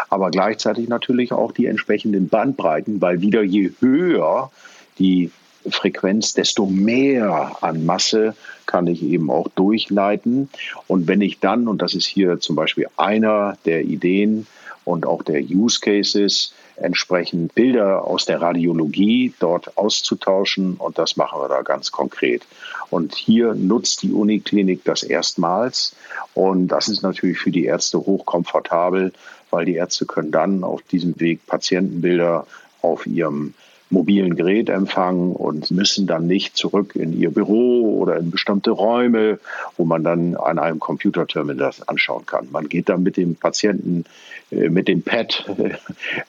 aber 0.09 0.31
gleichzeitig 0.31 0.88
natürlich 0.88 1.33
auch 1.33 1.53
die 1.53 1.66
entsprechenden 1.66 2.29
Bandbreiten, 2.29 3.01
weil 3.01 3.20
wieder 3.20 3.42
je 3.42 3.70
höher 3.81 4.51
die 4.99 5.31
Frequenz, 5.70 6.35
desto 6.35 6.66
mehr 6.66 7.57
an 7.61 7.85
Masse 7.85 8.35
kann 8.66 8.87
ich 8.87 9.02
eben 9.02 9.31
auch 9.31 9.48
durchleiten. 9.48 10.48
Und 10.87 11.09
wenn 11.09 11.20
ich 11.20 11.38
dann, 11.40 11.68
und 11.68 11.83
das 11.83 11.94
ist 11.94 12.07
hier 12.07 12.40
zum 12.40 12.57
Beispiel 12.57 12.87
einer 12.96 13.57
der 13.64 13.83
Ideen 13.83 14.46
und 14.85 15.07
auch 15.07 15.22
der 15.22 15.42
Use 15.42 15.81
Cases, 15.81 16.52
entsprechend 16.76 17.55
Bilder 17.55 18.05
aus 18.05 18.26
der 18.26 18.40
Radiologie 18.40 19.33
dort 19.38 19.76
auszutauschen. 19.76 20.74
Und 20.74 20.98
das 20.98 21.16
machen 21.16 21.40
wir 21.40 21.48
da 21.48 21.62
ganz 21.62 21.90
konkret. 21.90 22.46
Und 22.90 23.14
hier 23.14 23.55
nutzt 23.55 24.02
die 24.02 24.12
Uniklinik 24.12 24.85
das 24.85 25.02
erstmals. 25.02 25.96
Und 26.35 26.68
das 26.68 26.88
ist 26.88 27.02
natürlich 27.02 27.38
für 27.38 27.50
die 27.50 27.64
Ärzte 27.64 27.98
hochkomfortabel, 27.98 29.12
weil 29.50 29.64
die 29.64 29.74
Ärzte 29.74 30.07
können 30.07 30.31
dann 30.31 30.64
auf 30.64 30.83
diesem 30.83 31.18
Weg 31.18 31.46
Patientenbilder 31.46 32.46
auf 32.83 33.07
ihrem 33.07 33.55
mobilen 33.90 34.37
Gerät 34.37 34.68
empfangen 34.68 35.33
und 35.33 35.70
müssen 35.70 36.07
dann 36.07 36.27
nicht 36.27 36.57
zurück 36.57 36.96
in 36.96 37.18
ihr 37.18 37.31
Büro 37.31 37.99
oder 38.01 38.16
in 38.16 38.31
bestimmte 38.31 38.70
Räume, 38.72 39.38
wo 39.77 39.85
man 39.85 40.03
dann 40.03 40.37
an 40.37 40.59
einem 40.59 40.81
Computerterminal 40.81 41.57
das 41.57 41.87
anschauen 41.87 42.27
kann. 42.27 42.49
Man 42.51 42.68
geht 42.68 42.88
dann 42.88 43.03
mit 43.03 43.16
dem 43.16 43.37
Patienten 43.37 44.05
äh, 44.51 44.68
mit 44.68 44.88
dem 44.88 45.03
Pad 45.03 45.46
äh, 45.59 45.75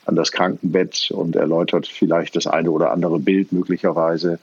an 0.06 0.16
das 0.16 0.32
Krankenbett 0.32 1.12
und 1.12 1.36
erläutert 1.36 1.88
vielleicht 1.88 2.36
das 2.36 2.48
eine 2.48 2.72
oder 2.72 2.92
andere 2.92 3.20
Bild 3.20 3.52
möglicherweise 3.52 4.40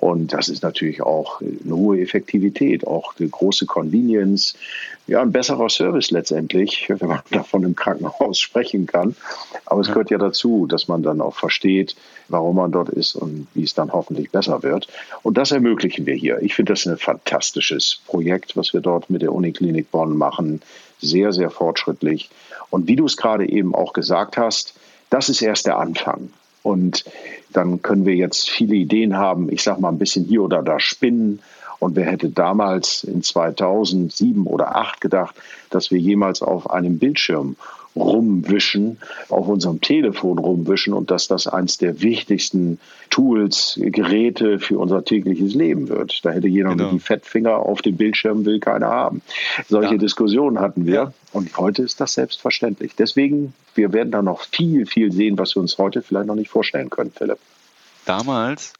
und 0.00 0.32
das 0.32 0.48
ist 0.48 0.62
natürlich 0.62 1.02
auch 1.02 1.40
eine 1.40 1.74
hohe 1.74 2.00
Effektivität, 2.00 2.86
auch 2.86 3.14
eine 3.18 3.28
große 3.28 3.66
Convenience, 3.66 4.54
ja, 5.08 5.22
ein 5.22 5.32
besserer 5.32 5.68
Service 5.70 6.10
letztendlich, 6.10 6.86
wenn 6.88 7.08
man 7.08 7.20
davon 7.30 7.64
im 7.64 7.74
Krankenhaus 7.74 8.38
sprechen 8.38 8.86
kann. 8.86 9.16
Aber 9.66 9.80
es 9.80 9.88
gehört 9.88 10.10
ja 10.10 10.18
dazu, 10.18 10.66
dass 10.66 10.86
man 10.86 11.02
dann 11.02 11.20
auch 11.20 11.34
versteht, 11.34 11.96
warum 12.28 12.56
man 12.56 12.70
dort 12.70 12.90
ist 12.90 13.16
und 13.16 13.48
wie 13.54 13.64
es 13.64 13.74
dann 13.74 13.92
hoffentlich 13.92 14.30
besser 14.30 14.62
wird. 14.62 14.86
Und 15.22 15.38
das 15.38 15.50
ermöglichen 15.50 16.06
wir 16.06 16.14
hier. 16.14 16.40
Ich 16.42 16.54
finde 16.54 16.74
das 16.74 16.86
ein 16.86 16.98
fantastisches 16.98 18.02
Projekt, 18.06 18.56
was 18.56 18.72
wir 18.74 18.80
dort 18.80 19.10
mit 19.10 19.22
der 19.22 19.32
Uniklinik 19.32 19.90
Bonn 19.90 20.16
machen. 20.16 20.60
Sehr, 21.00 21.32
sehr 21.32 21.50
fortschrittlich. 21.50 22.28
Und 22.70 22.86
wie 22.86 22.96
du 22.96 23.06
es 23.06 23.16
gerade 23.16 23.48
eben 23.48 23.74
auch 23.74 23.94
gesagt 23.94 24.36
hast, 24.36 24.74
das 25.10 25.30
ist 25.30 25.40
erst 25.40 25.66
der 25.66 25.78
Anfang. 25.78 26.30
Und 26.62 27.04
dann 27.50 27.80
können 27.80 28.04
wir 28.04 28.14
jetzt 28.14 28.50
viele 28.50 28.74
Ideen 28.74 29.16
haben, 29.16 29.50
ich 29.50 29.62
sage 29.62 29.80
mal 29.80 29.88
ein 29.88 29.98
bisschen 29.98 30.24
hier 30.24 30.42
oder 30.42 30.62
da 30.62 30.78
spinnen. 30.78 31.40
Und 31.78 31.96
wer 31.96 32.06
hätte 32.06 32.28
damals 32.30 33.04
in 33.04 33.22
2007 33.22 34.46
oder 34.46 34.66
2008 34.66 35.00
gedacht, 35.00 35.34
dass 35.70 35.90
wir 35.90 35.98
jemals 35.98 36.42
auf 36.42 36.70
einem 36.70 36.98
Bildschirm 36.98 37.56
rumwischen, 37.96 38.98
auf 39.28 39.48
unserem 39.48 39.80
Telefon 39.80 40.38
rumwischen 40.38 40.92
und 40.92 41.10
dass 41.10 41.26
das 41.26 41.46
eines 41.46 41.78
der 41.78 42.00
wichtigsten 42.00 42.78
Tools, 43.10 43.78
Geräte 43.82 44.58
für 44.58 44.78
unser 44.78 45.04
tägliches 45.04 45.54
Leben 45.54 45.88
wird. 45.88 46.24
Da 46.24 46.30
hätte 46.30 46.48
jeder 46.48 46.70
genau. 46.70 46.90
die 46.90 47.00
Fettfinger 47.00 47.56
auf 47.56 47.82
dem 47.82 47.96
Bildschirm, 47.96 48.44
will 48.44 48.60
keiner 48.60 48.88
haben. 48.88 49.22
Solche 49.68 49.94
ja. 49.94 49.98
Diskussionen 49.98 50.60
hatten 50.60 50.86
wir 50.86 50.94
ja. 50.94 51.12
und 51.32 51.56
heute 51.56 51.82
ist 51.82 52.00
das 52.00 52.14
selbstverständlich. 52.14 52.92
Deswegen, 52.96 53.54
wir 53.74 53.92
werden 53.92 54.12
da 54.12 54.22
noch 54.22 54.42
viel, 54.42 54.86
viel 54.86 55.10
sehen, 55.12 55.38
was 55.38 55.56
wir 55.56 55.60
uns 55.60 55.78
heute 55.78 56.02
vielleicht 56.02 56.26
noch 56.26 56.36
nicht 56.36 56.50
vorstellen 56.50 56.90
können, 56.90 57.10
Philipp. 57.10 57.38
Damals 58.04 58.74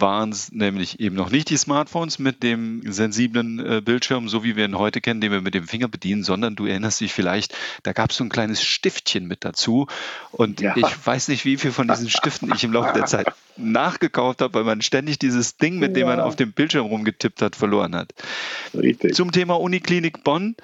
waren 0.00 0.30
es 0.30 0.52
nämlich 0.52 1.00
eben 1.00 1.16
noch 1.16 1.30
nicht 1.30 1.50
die 1.50 1.56
Smartphones 1.56 2.18
mit 2.18 2.42
dem 2.42 2.82
sensiblen 2.90 3.58
äh, 3.58 3.80
Bildschirm, 3.80 4.28
so 4.28 4.44
wie 4.44 4.56
wir 4.56 4.64
ihn 4.64 4.78
heute 4.78 5.00
kennen, 5.00 5.20
den 5.20 5.32
wir 5.32 5.40
mit 5.40 5.54
dem 5.54 5.66
Finger 5.66 5.88
bedienen, 5.88 6.24
sondern 6.24 6.56
du 6.56 6.66
erinnerst 6.66 7.00
dich 7.00 7.12
vielleicht, 7.12 7.54
da 7.82 7.92
gab 7.92 8.10
es 8.10 8.16
so 8.16 8.24
ein 8.24 8.30
kleines 8.30 8.62
Stiftchen 8.62 9.26
mit 9.26 9.44
dazu. 9.44 9.86
Und 10.32 10.60
ja. 10.60 10.76
ich 10.76 11.06
weiß 11.06 11.28
nicht, 11.28 11.44
wie 11.44 11.56
viel 11.56 11.72
von 11.72 11.88
diesen 11.88 12.10
Stiften 12.10 12.52
ich 12.54 12.64
im 12.64 12.72
Laufe 12.72 12.92
der 12.92 13.06
Zeit 13.06 13.28
nachgekauft 13.56 14.40
habe, 14.40 14.54
weil 14.54 14.64
man 14.64 14.82
ständig 14.82 15.18
dieses 15.18 15.56
Ding, 15.56 15.78
mit 15.78 15.96
dem 15.96 16.06
man 16.06 16.20
auf 16.20 16.36
dem 16.36 16.52
Bildschirm 16.52 16.86
rumgetippt 16.86 17.40
hat, 17.40 17.56
verloren 17.56 17.94
hat. 17.94 18.12
Richtig. 18.74 19.14
Zum 19.14 19.32
Thema 19.32 19.54
Uniklinik 19.60 20.24
Bonn 20.24 20.56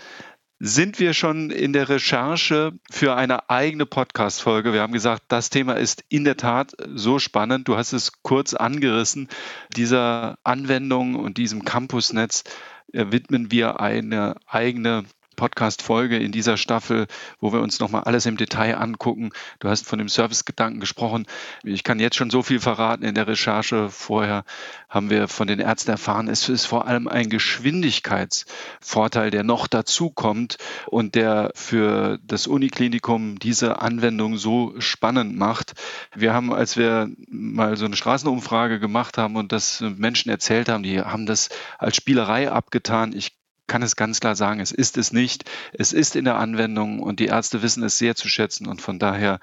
sind 0.62 0.98
wir 1.00 1.14
schon 1.14 1.50
in 1.50 1.72
der 1.72 1.88
Recherche 1.88 2.72
für 2.90 3.16
eine 3.16 3.48
eigene 3.48 3.86
Podcast-Folge. 3.86 4.74
Wir 4.74 4.82
haben 4.82 4.92
gesagt, 4.92 5.22
das 5.28 5.48
Thema 5.48 5.72
ist 5.72 6.04
in 6.10 6.24
der 6.24 6.36
Tat 6.36 6.74
so 6.94 7.18
spannend. 7.18 7.66
Du 7.66 7.78
hast 7.78 7.94
es 7.94 8.22
kurz 8.22 8.52
angerissen. 8.52 9.28
Dieser 9.74 10.38
Anwendung 10.44 11.14
und 11.14 11.38
diesem 11.38 11.64
Campusnetz 11.64 12.44
äh, 12.92 13.06
widmen 13.08 13.50
wir 13.50 13.80
eine 13.80 14.36
eigene 14.46 15.06
Podcast-Folge 15.40 16.18
in 16.18 16.32
dieser 16.32 16.58
Staffel, 16.58 17.06
wo 17.40 17.50
wir 17.50 17.62
uns 17.62 17.80
nochmal 17.80 18.04
alles 18.04 18.26
im 18.26 18.36
Detail 18.36 18.76
angucken. 18.76 19.30
Du 19.58 19.70
hast 19.70 19.86
von 19.86 19.98
dem 19.98 20.10
Service-Gedanken 20.10 20.80
gesprochen. 20.80 21.24
Ich 21.64 21.82
kann 21.82 21.98
jetzt 21.98 22.16
schon 22.16 22.28
so 22.28 22.42
viel 22.42 22.60
verraten 22.60 23.04
in 23.04 23.14
der 23.14 23.26
Recherche. 23.26 23.88
Vorher 23.88 24.44
haben 24.90 25.08
wir 25.08 25.28
von 25.28 25.46
den 25.46 25.58
Ärzten 25.58 25.92
erfahren, 25.92 26.28
es 26.28 26.50
ist 26.50 26.66
vor 26.66 26.86
allem 26.86 27.08
ein 27.08 27.30
Geschwindigkeitsvorteil, 27.30 29.30
der 29.30 29.42
noch 29.42 29.66
dazu 29.66 30.10
kommt 30.10 30.58
und 30.88 31.14
der 31.14 31.52
für 31.54 32.18
das 32.22 32.46
Uniklinikum 32.46 33.38
diese 33.38 33.80
Anwendung 33.80 34.36
so 34.36 34.74
spannend 34.78 35.38
macht. 35.38 35.72
Wir 36.14 36.34
haben, 36.34 36.52
als 36.52 36.76
wir 36.76 37.08
mal 37.30 37.78
so 37.78 37.86
eine 37.86 37.96
Straßenumfrage 37.96 38.78
gemacht 38.78 39.16
haben 39.16 39.36
und 39.36 39.52
das 39.52 39.80
Menschen 39.80 40.28
erzählt 40.28 40.68
haben, 40.68 40.82
die 40.82 41.00
haben 41.00 41.24
das 41.24 41.48
als 41.78 41.96
Spielerei 41.96 42.52
abgetan. 42.52 43.14
Ich 43.14 43.39
kann 43.70 43.82
es 43.82 43.94
ganz 43.94 44.18
klar 44.18 44.34
sagen, 44.34 44.58
es 44.58 44.72
ist 44.72 44.98
es 44.98 45.12
nicht. 45.12 45.48
Es 45.72 45.92
ist 45.92 46.16
in 46.16 46.24
der 46.24 46.36
Anwendung 46.36 46.98
und 46.98 47.20
die 47.20 47.26
Ärzte 47.26 47.62
wissen 47.62 47.84
es 47.84 47.98
sehr 47.98 48.16
zu 48.16 48.28
schätzen 48.28 48.66
und 48.66 48.82
von 48.82 48.98
daher 48.98 49.38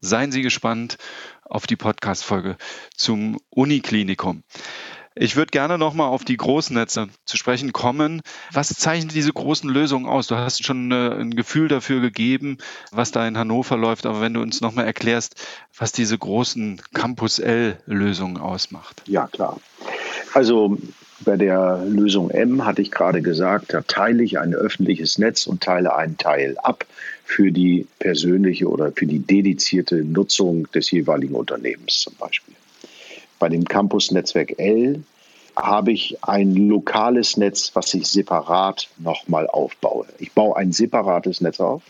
seien 0.00 0.30
Sie 0.30 0.42
gespannt 0.42 0.98
auf 1.42 1.66
die 1.66 1.74
Podcast-Folge 1.74 2.56
zum 2.96 3.40
Uniklinikum. 3.50 4.44
Ich 5.16 5.34
würde 5.34 5.50
gerne 5.50 5.78
nochmal 5.78 6.06
auf 6.06 6.24
die 6.24 6.36
Großnetze 6.36 7.08
zu 7.24 7.36
sprechen 7.36 7.72
kommen. 7.72 8.22
Was 8.52 8.68
zeichnet 8.68 9.16
diese 9.16 9.32
großen 9.32 9.68
Lösungen 9.68 10.06
aus? 10.06 10.28
Du 10.28 10.36
hast 10.36 10.64
schon 10.64 10.92
äh, 10.92 11.20
ein 11.20 11.32
Gefühl 11.32 11.66
dafür 11.66 12.00
gegeben, 12.00 12.58
was 12.92 13.10
da 13.10 13.26
in 13.26 13.36
Hannover 13.36 13.76
läuft, 13.76 14.06
aber 14.06 14.20
wenn 14.20 14.34
du 14.34 14.40
uns 14.40 14.60
nochmal 14.60 14.86
erklärst, 14.86 15.44
was 15.76 15.90
diese 15.90 16.16
großen 16.16 16.80
Campus 16.94 17.40
L-Lösungen 17.40 18.38
ausmacht. 18.38 19.02
Ja, 19.06 19.26
klar. 19.26 19.60
Also 20.34 20.78
bei 21.24 21.36
der 21.36 21.84
Lösung 21.86 22.30
M 22.30 22.64
hatte 22.64 22.82
ich 22.82 22.90
gerade 22.90 23.22
gesagt, 23.22 23.72
da 23.72 23.82
teile 23.82 24.22
ich 24.22 24.38
ein 24.38 24.54
öffentliches 24.54 25.18
Netz 25.18 25.46
und 25.46 25.62
teile 25.62 25.94
einen 25.96 26.16
Teil 26.16 26.56
ab 26.58 26.86
für 27.24 27.50
die 27.50 27.86
persönliche 27.98 28.68
oder 28.68 28.92
für 28.92 29.06
die 29.06 29.20
dedizierte 29.20 29.96
Nutzung 30.04 30.70
des 30.72 30.90
jeweiligen 30.90 31.34
Unternehmens 31.34 32.00
zum 32.00 32.14
Beispiel. 32.16 32.54
Bei 33.38 33.48
dem 33.48 33.64
Campus 33.64 34.10
Netzwerk 34.10 34.58
L 34.58 35.02
habe 35.56 35.92
ich 35.92 36.16
ein 36.22 36.54
lokales 36.68 37.36
Netz, 37.36 37.70
was 37.74 37.92
ich 37.94 38.06
separat 38.06 38.88
nochmal 38.98 39.46
aufbaue. 39.46 40.06
Ich 40.18 40.32
baue 40.32 40.56
ein 40.56 40.72
separates 40.72 41.40
Netz 41.40 41.60
auf 41.60 41.82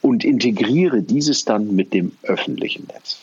und 0.00 0.24
integriere 0.24 1.02
dieses 1.02 1.44
dann 1.44 1.74
mit 1.74 1.92
dem 1.92 2.12
öffentlichen 2.22 2.86
Netz. 2.92 3.18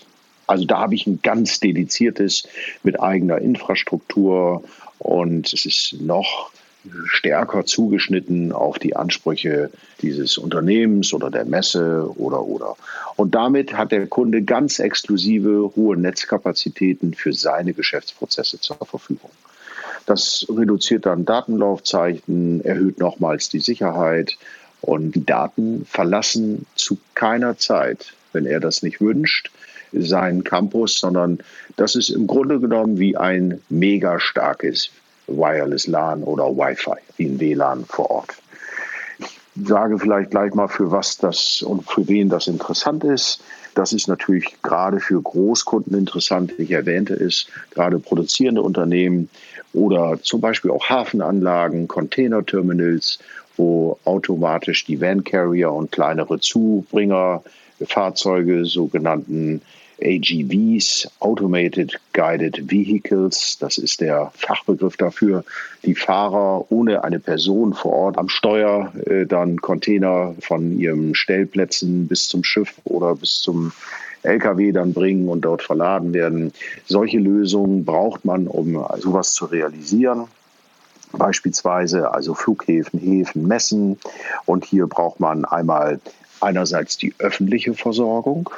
Also 0.47 0.65
da 0.65 0.79
habe 0.79 0.95
ich 0.95 1.07
ein 1.07 1.21
ganz 1.21 1.59
dediziertes 1.59 2.47
mit 2.83 2.99
eigener 2.99 3.39
Infrastruktur 3.39 4.63
und 4.99 5.51
es 5.53 5.65
ist 5.65 5.95
noch 6.01 6.51
stärker 7.05 7.65
zugeschnitten 7.65 8.51
auf 8.51 8.79
die 8.79 8.95
Ansprüche 8.95 9.71
dieses 10.01 10.37
Unternehmens 10.37 11.13
oder 11.13 11.31
der 11.31 11.45
Messe 11.45 12.11
oder 12.17 12.43
oder. 12.43 12.75
Und 13.15 13.33
damit 13.35 13.73
hat 13.73 13.91
der 13.91 14.07
Kunde 14.07 14.43
ganz 14.43 14.79
exklusive 14.79 15.71
hohe 15.75 15.97
Netzkapazitäten 15.97 17.13
für 17.13 17.33
seine 17.33 17.73
Geschäftsprozesse 17.73 18.59
zur 18.59 18.77
Verfügung. 18.77 19.31
Das 20.05 20.45
reduziert 20.49 21.05
dann 21.05 21.25
Datenlaufzeiten, 21.25 22.63
erhöht 22.63 22.99
nochmals 22.99 23.49
die 23.49 23.59
Sicherheit 23.59 24.37
und 24.81 25.13
die 25.13 25.25
Daten 25.25 25.85
verlassen 25.85 26.67
zu 26.75 26.99
keiner 27.15 27.57
Zeit, 27.57 28.13
wenn 28.33 28.45
er 28.45 28.59
das 28.59 28.83
nicht 28.83 29.01
wünscht, 29.01 29.49
seinen 29.99 30.43
Campus, 30.43 30.99
sondern 30.99 31.39
das 31.75 31.95
ist 31.95 32.09
im 32.09 32.27
Grunde 32.27 32.59
genommen 32.59 32.97
wie 32.97 33.15
ein 33.17 33.61
mega 33.69 34.19
starkes 34.19 34.89
Wireless 35.27 35.87
LAN 35.87 36.23
oder 36.23 36.45
Wi-Fi, 36.45 36.95
wie 37.17 37.25
ein 37.25 37.39
WLAN 37.39 37.85
vor 37.85 38.11
Ort. 38.11 38.35
Ich 39.19 39.67
sage 39.67 39.97
vielleicht 39.97 40.31
gleich 40.31 40.53
mal, 40.53 40.67
für 40.67 40.91
was 40.91 41.17
das 41.17 41.61
und 41.61 41.89
für 41.89 42.07
wen 42.07 42.29
das 42.29 42.47
interessant 42.47 43.03
ist. 43.03 43.41
Das 43.73 43.93
ist 43.93 44.07
natürlich 44.07 44.61
gerade 44.61 44.99
für 44.99 45.21
Großkunden 45.21 45.97
interessant. 45.97 46.53
Ich 46.57 46.71
erwähnte 46.71 47.13
es, 47.13 47.47
gerade 47.71 47.99
produzierende 47.99 48.61
Unternehmen 48.61 49.29
oder 49.73 50.17
zum 50.21 50.41
Beispiel 50.41 50.71
auch 50.71 50.89
Hafenanlagen, 50.89 51.87
Containerterminals, 51.87 53.19
wo 53.57 53.97
automatisch 54.05 54.85
die 54.85 54.99
Van 54.99 55.23
Carrier 55.23 55.71
und 55.71 55.91
kleinere 55.91 56.39
Zubringer 56.39 57.43
Fahrzeuge, 57.85 58.65
sogenannten 58.65 59.61
AGVs, 60.01 61.09
Automated 61.19 61.99
Guided 62.13 62.69
Vehicles, 62.69 63.57
das 63.59 63.77
ist 63.77 64.01
der 64.01 64.31
Fachbegriff 64.35 64.97
dafür, 64.97 65.43
die 65.85 65.95
Fahrer 65.95 66.71
ohne 66.71 67.03
eine 67.03 67.19
Person 67.19 67.73
vor 67.73 67.93
Ort 67.93 68.17
am 68.17 68.29
Steuer 68.29 68.91
äh, 69.05 69.25
dann 69.25 69.61
Container 69.61 70.35
von 70.39 70.77
ihren 70.79 71.15
Stellplätzen 71.15 72.07
bis 72.07 72.27
zum 72.27 72.43
Schiff 72.43 72.73
oder 72.83 73.15
bis 73.15 73.41
zum 73.41 73.71
LKW 74.23 74.71
dann 74.71 74.93
bringen 74.93 75.29
und 75.29 75.41
dort 75.41 75.61
verladen 75.61 76.13
werden. 76.13 76.51
Solche 76.85 77.19
Lösungen 77.19 77.85
braucht 77.85 78.25
man, 78.25 78.47
um 78.47 78.83
sowas 78.97 79.33
zu 79.33 79.45
realisieren 79.45 80.27
beispielsweise, 81.17 82.13
also 82.13 82.33
Flughäfen, 82.33 82.99
Häfen, 82.99 83.47
Messen. 83.47 83.97
Und 84.45 84.65
hier 84.65 84.87
braucht 84.87 85.19
man 85.19 85.45
einmal 85.45 85.99
einerseits 86.41 86.97
die 86.97 87.13
öffentliche 87.19 87.73
Versorgung, 87.73 88.49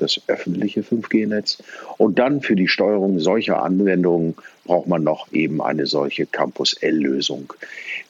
das 0.00 0.20
öffentliche 0.26 0.82
5G-Netz. 0.82 1.62
Und 1.98 2.18
dann 2.18 2.40
für 2.40 2.56
die 2.56 2.68
Steuerung 2.68 3.18
solcher 3.20 3.62
Anwendungen 3.62 4.34
braucht 4.64 4.86
man 4.86 5.02
noch 5.02 5.32
eben 5.32 5.62
eine 5.62 5.86
solche 5.86 6.26
Campus 6.26 6.74
L-Lösung. 6.74 7.52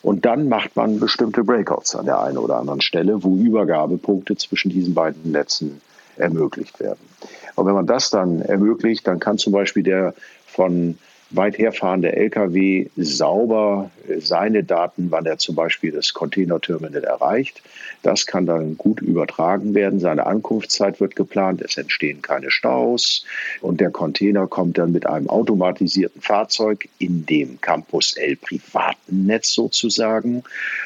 Und 0.03 0.25
dann 0.25 0.49
macht 0.49 0.77
man 0.77 1.01
bestimmte 1.01 1.45
Breakouts 1.45 1.95
an 1.95 2.07
der 2.07 2.21
einen 2.21 2.39
oder 2.39 2.57
anderen 2.57 2.81
Stelle, 2.81 3.23
wo 3.23 3.37
Übergabepunkte 3.37 4.37
zwischen 4.37 4.71
diesen 4.71 4.95
beiden 4.95 5.33
Netzen 5.33 5.81
ermöglicht 6.17 6.81
werden. 6.81 7.01
Und 7.57 7.67
wenn 7.67 7.75
man 7.75 7.87
das 7.87 8.11
dann 8.11 8.43
ermöglicht, 8.43 9.07
dann 9.07 9.21
kann 9.21 9.39
zum 9.39 9.53
Beispiel 9.53 9.83
der 9.83 10.15
von 10.47 10.99
weit 11.31 11.59
herfahrende 11.59 12.13
Lkw 12.13 12.89
sauber 12.97 13.91
seine 14.19 14.65
Daten, 14.65 15.11
wann 15.11 15.27
er 15.27 15.39
zum 15.39 15.55
Beispiel 15.55 15.93
das 15.93 16.13
Containerterminal 16.13 17.05
erreicht. 17.05 17.63
Das 18.03 18.27
kann 18.27 18.47
dann 18.47 18.77
gut 18.77 19.01
übertragen 19.01 19.75
werden. 19.75 20.01
Seine 20.01 20.27
Ankunftszeit 20.27 21.01
wird 21.01 21.17
geplant. 21.17 21.61
Es 21.63 21.77
entstehen 21.77 22.23
keine 22.23 22.51
Staus. 22.51 23.25
Und 23.61 23.81
der 23.81 23.91
Container 23.91 24.47
kommt 24.47 24.79
dann 24.79 24.93
mit 24.93 25.07
einem 25.07 25.29
automatisierten 25.29 26.23
Fahrzeug 26.23 26.89
in 26.99 27.27
dem 27.27 27.61
Campus 27.61 28.17
L 28.17 28.37
privaten 28.37 29.27
Netz 29.27 29.53
sozusagen 29.53 30.43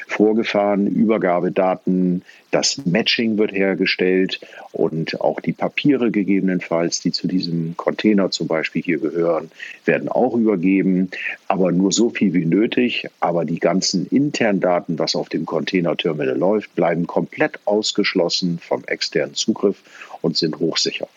vorgefahren. 0.07 0.87
Übergabedaten 0.87 2.23
das 2.55 2.77
Matching 2.85 3.37
wird 3.37 3.51
hergestellt 3.51 4.39
und 4.71 5.19
auch 5.19 5.41
die 5.41 5.51
Papiere 5.51 6.09
gegebenenfalls, 6.09 7.01
die 7.01 7.11
zu 7.11 7.27
diesem 7.27 7.75
Container 7.75 8.31
zum 8.31 8.47
Beispiel 8.47 8.81
hier 8.81 8.99
gehören, 8.99 9.51
werden 9.83 10.07
auch 10.07 10.33
übergeben, 10.35 11.11
aber 11.49 11.73
nur 11.73 11.91
so 11.91 12.09
viel 12.09 12.33
wie 12.33 12.45
nötig. 12.45 13.09
Aber 13.19 13.43
die 13.43 13.59
ganzen 13.59 14.07
internen 14.07 14.61
Daten, 14.61 14.97
was 14.97 15.17
auf 15.17 15.27
dem 15.27 15.45
Containerterminal 15.45 16.37
läuft, 16.37 16.73
bleiben 16.75 17.07
komplett 17.07 17.59
ausgeschlossen 17.65 18.57
vom 18.59 18.85
externen 18.85 19.35
Zugriff 19.35 19.83
und 20.21 20.37
sind 20.37 20.57
hochsicher. 20.57 21.09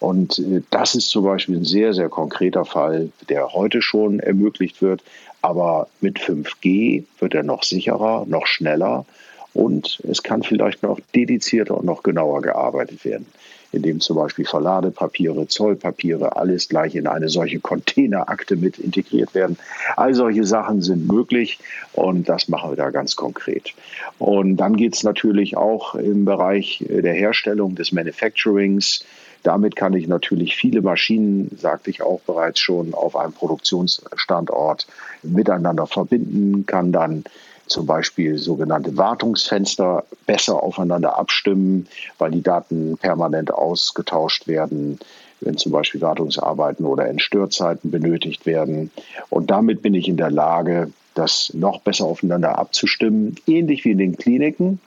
Und 0.00 0.40
äh, 0.40 0.62
das 0.70 0.96
ist 0.96 1.10
zum 1.10 1.22
Beispiel 1.22 1.58
ein 1.58 1.64
sehr, 1.64 1.94
sehr 1.94 2.08
konkreter 2.08 2.64
Fall, 2.64 3.12
der 3.28 3.52
heute 3.52 3.82
schon 3.82 4.18
ermöglicht 4.18 4.82
wird. 4.82 5.04
Aber 5.42 5.86
mit 6.00 6.18
5G 6.18 7.04
wird 7.20 7.34
er 7.34 7.44
noch 7.44 7.62
sicherer, 7.62 8.26
noch 8.26 8.48
schneller 8.48 9.06
und 9.54 10.00
es 10.08 10.22
kann 10.22 10.42
vielleicht 10.42 10.82
noch 10.82 10.98
dedizierter 11.14 11.76
und 11.76 11.84
noch 11.84 12.02
genauer 12.02 12.42
gearbeitet 12.42 13.04
werden, 13.04 13.26
indem 13.70 14.00
zum 14.00 14.16
Beispiel 14.16 14.44
Verladepapiere, 14.44 15.46
Zollpapiere, 15.46 16.36
alles 16.36 16.68
gleich 16.68 16.94
in 16.94 17.06
eine 17.06 17.28
solche 17.28 17.60
Containerakte 17.60 18.56
mit 18.56 18.78
integriert 18.78 19.34
werden. 19.34 19.58
All 19.96 20.14
solche 20.14 20.44
Sachen 20.44 20.80
sind 20.80 21.06
möglich 21.06 21.58
und 21.92 22.28
das 22.28 22.48
machen 22.48 22.70
wir 22.70 22.76
da 22.76 22.90
ganz 22.90 23.16
konkret. 23.16 23.74
Und 24.18 24.56
dann 24.56 24.76
geht 24.76 24.94
es 24.94 25.02
natürlich 25.02 25.56
auch 25.56 25.94
im 25.94 26.24
Bereich 26.24 26.84
der 26.88 27.14
Herstellung 27.14 27.74
des 27.74 27.92
Manufacturings. 27.92 29.04
Damit 29.42 29.74
kann 29.74 29.92
ich 29.94 30.06
natürlich 30.06 30.54
viele 30.54 30.82
Maschinen, 30.82 31.50
sagte 31.58 31.90
ich 31.90 32.00
auch 32.00 32.20
bereits 32.20 32.60
schon, 32.60 32.94
auf 32.94 33.16
einem 33.16 33.32
Produktionsstandort 33.32 34.86
miteinander 35.22 35.86
verbinden, 35.86 36.64
kann 36.64 36.92
dann 36.92 37.24
zum 37.72 37.86
Beispiel 37.86 38.38
sogenannte 38.38 38.96
Wartungsfenster 38.96 40.04
besser 40.26 40.62
aufeinander 40.62 41.18
abstimmen, 41.18 41.88
weil 42.18 42.30
die 42.30 42.42
Daten 42.42 42.98
permanent 42.98 43.52
ausgetauscht 43.52 44.46
werden, 44.46 44.98
wenn 45.40 45.56
zum 45.56 45.72
Beispiel 45.72 46.00
Wartungsarbeiten 46.02 46.84
oder 46.84 47.08
Entstörzeiten 47.08 47.90
benötigt 47.90 48.46
werden. 48.46 48.90
Und 49.30 49.50
damit 49.50 49.82
bin 49.82 49.94
ich 49.94 50.06
in 50.06 50.18
der 50.18 50.30
Lage, 50.30 50.92
das 51.14 51.50
noch 51.54 51.80
besser 51.80 52.04
aufeinander 52.04 52.58
abzustimmen. 52.58 53.36
Ähnlich 53.46 53.84
wie 53.84 53.92
in 53.92 53.98
den 53.98 54.16
Kliniken 54.16 54.78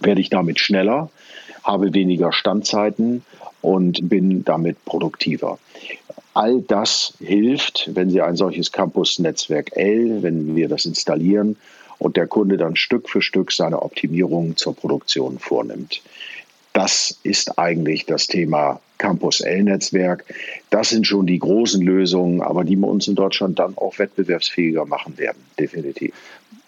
werde 0.00 0.20
ich 0.20 0.30
damit 0.30 0.60
schneller, 0.60 1.10
habe 1.64 1.92
weniger 1.92 2.32
Standzeiten 2.32 3.24
und 3.62 4.08
bin 4.08 4.44
damit 4.44 4.84
produktiver. 4.84 5.58
All 6.34 6.60
das 6.60 7.14
hilft, 7.18 7.90
wenn 7.94 8.10
Sie 8.10 8.20
ein 8.20 8.36
solches 8.36 8.70
Campus-Netzwerk 8.70 9.76
L, 9.76 10.22
wenn 10.22 10.54
wir 10.54 10.68
das 10.68 10.84
installieren 10.84 11.56
und 11.98 12.16
der 12.16 12.26
Kunde 12.26 12.56
dann 12.56 12.76
Stück 12.76 13.08
für 13.08 13.22
Stück 13.22 13.52
seine 13.52 13.82
Optimierungen 13.82 14.56
zur 14.56 14.74
Produktion 14.74 15.38
vornimmt. 15.38 16.02
Das 16.72 17.18
ist 17.22 17.58
eigentlich 17.58 18.04
das 18.04 18.26
Thema 18.26 18.80
Campus 18.98 19.40
L-Netzwerk. 19.40 20.24
Das 20.70 20.90
sind 20.90 21.06
schon 21.06 21.26
die 21.26 21.38
großen 21.38 21.80
Lösungen, 21.80 22.42
aber 22.42 22.64
die 22.64 22.76
wir 22.76 22.88
uns 22.88 23.08
in 23.08 23.14
Deutschland 23.14 23.58
dann 23.58 23.76
auch 23.78 23.98
wettbewerbsfähiger 23.98 24.84
machen 24.84 25.16
werden, 25.18 25.38
definitiv. 25.58 26.14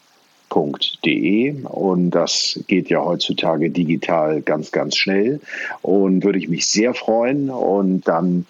und 1.65 2.11
das 2.13 2.61
geht 2.67 2.89
ja 2.89 3.05
heutzutage 3.05 3.69
digital 3.69 4.41
ganz, 4.41 4.73
ganz 4.73 4.97
schnell 4.97 5.43
und 5.83 6.25
würde 6.25 6.39
ich 6.39 6.49
mich 6.49 6.67
sehr 6.69 6.95
freuen 6.95 7.51
und 7.51 8.09
dann 8.09 8.47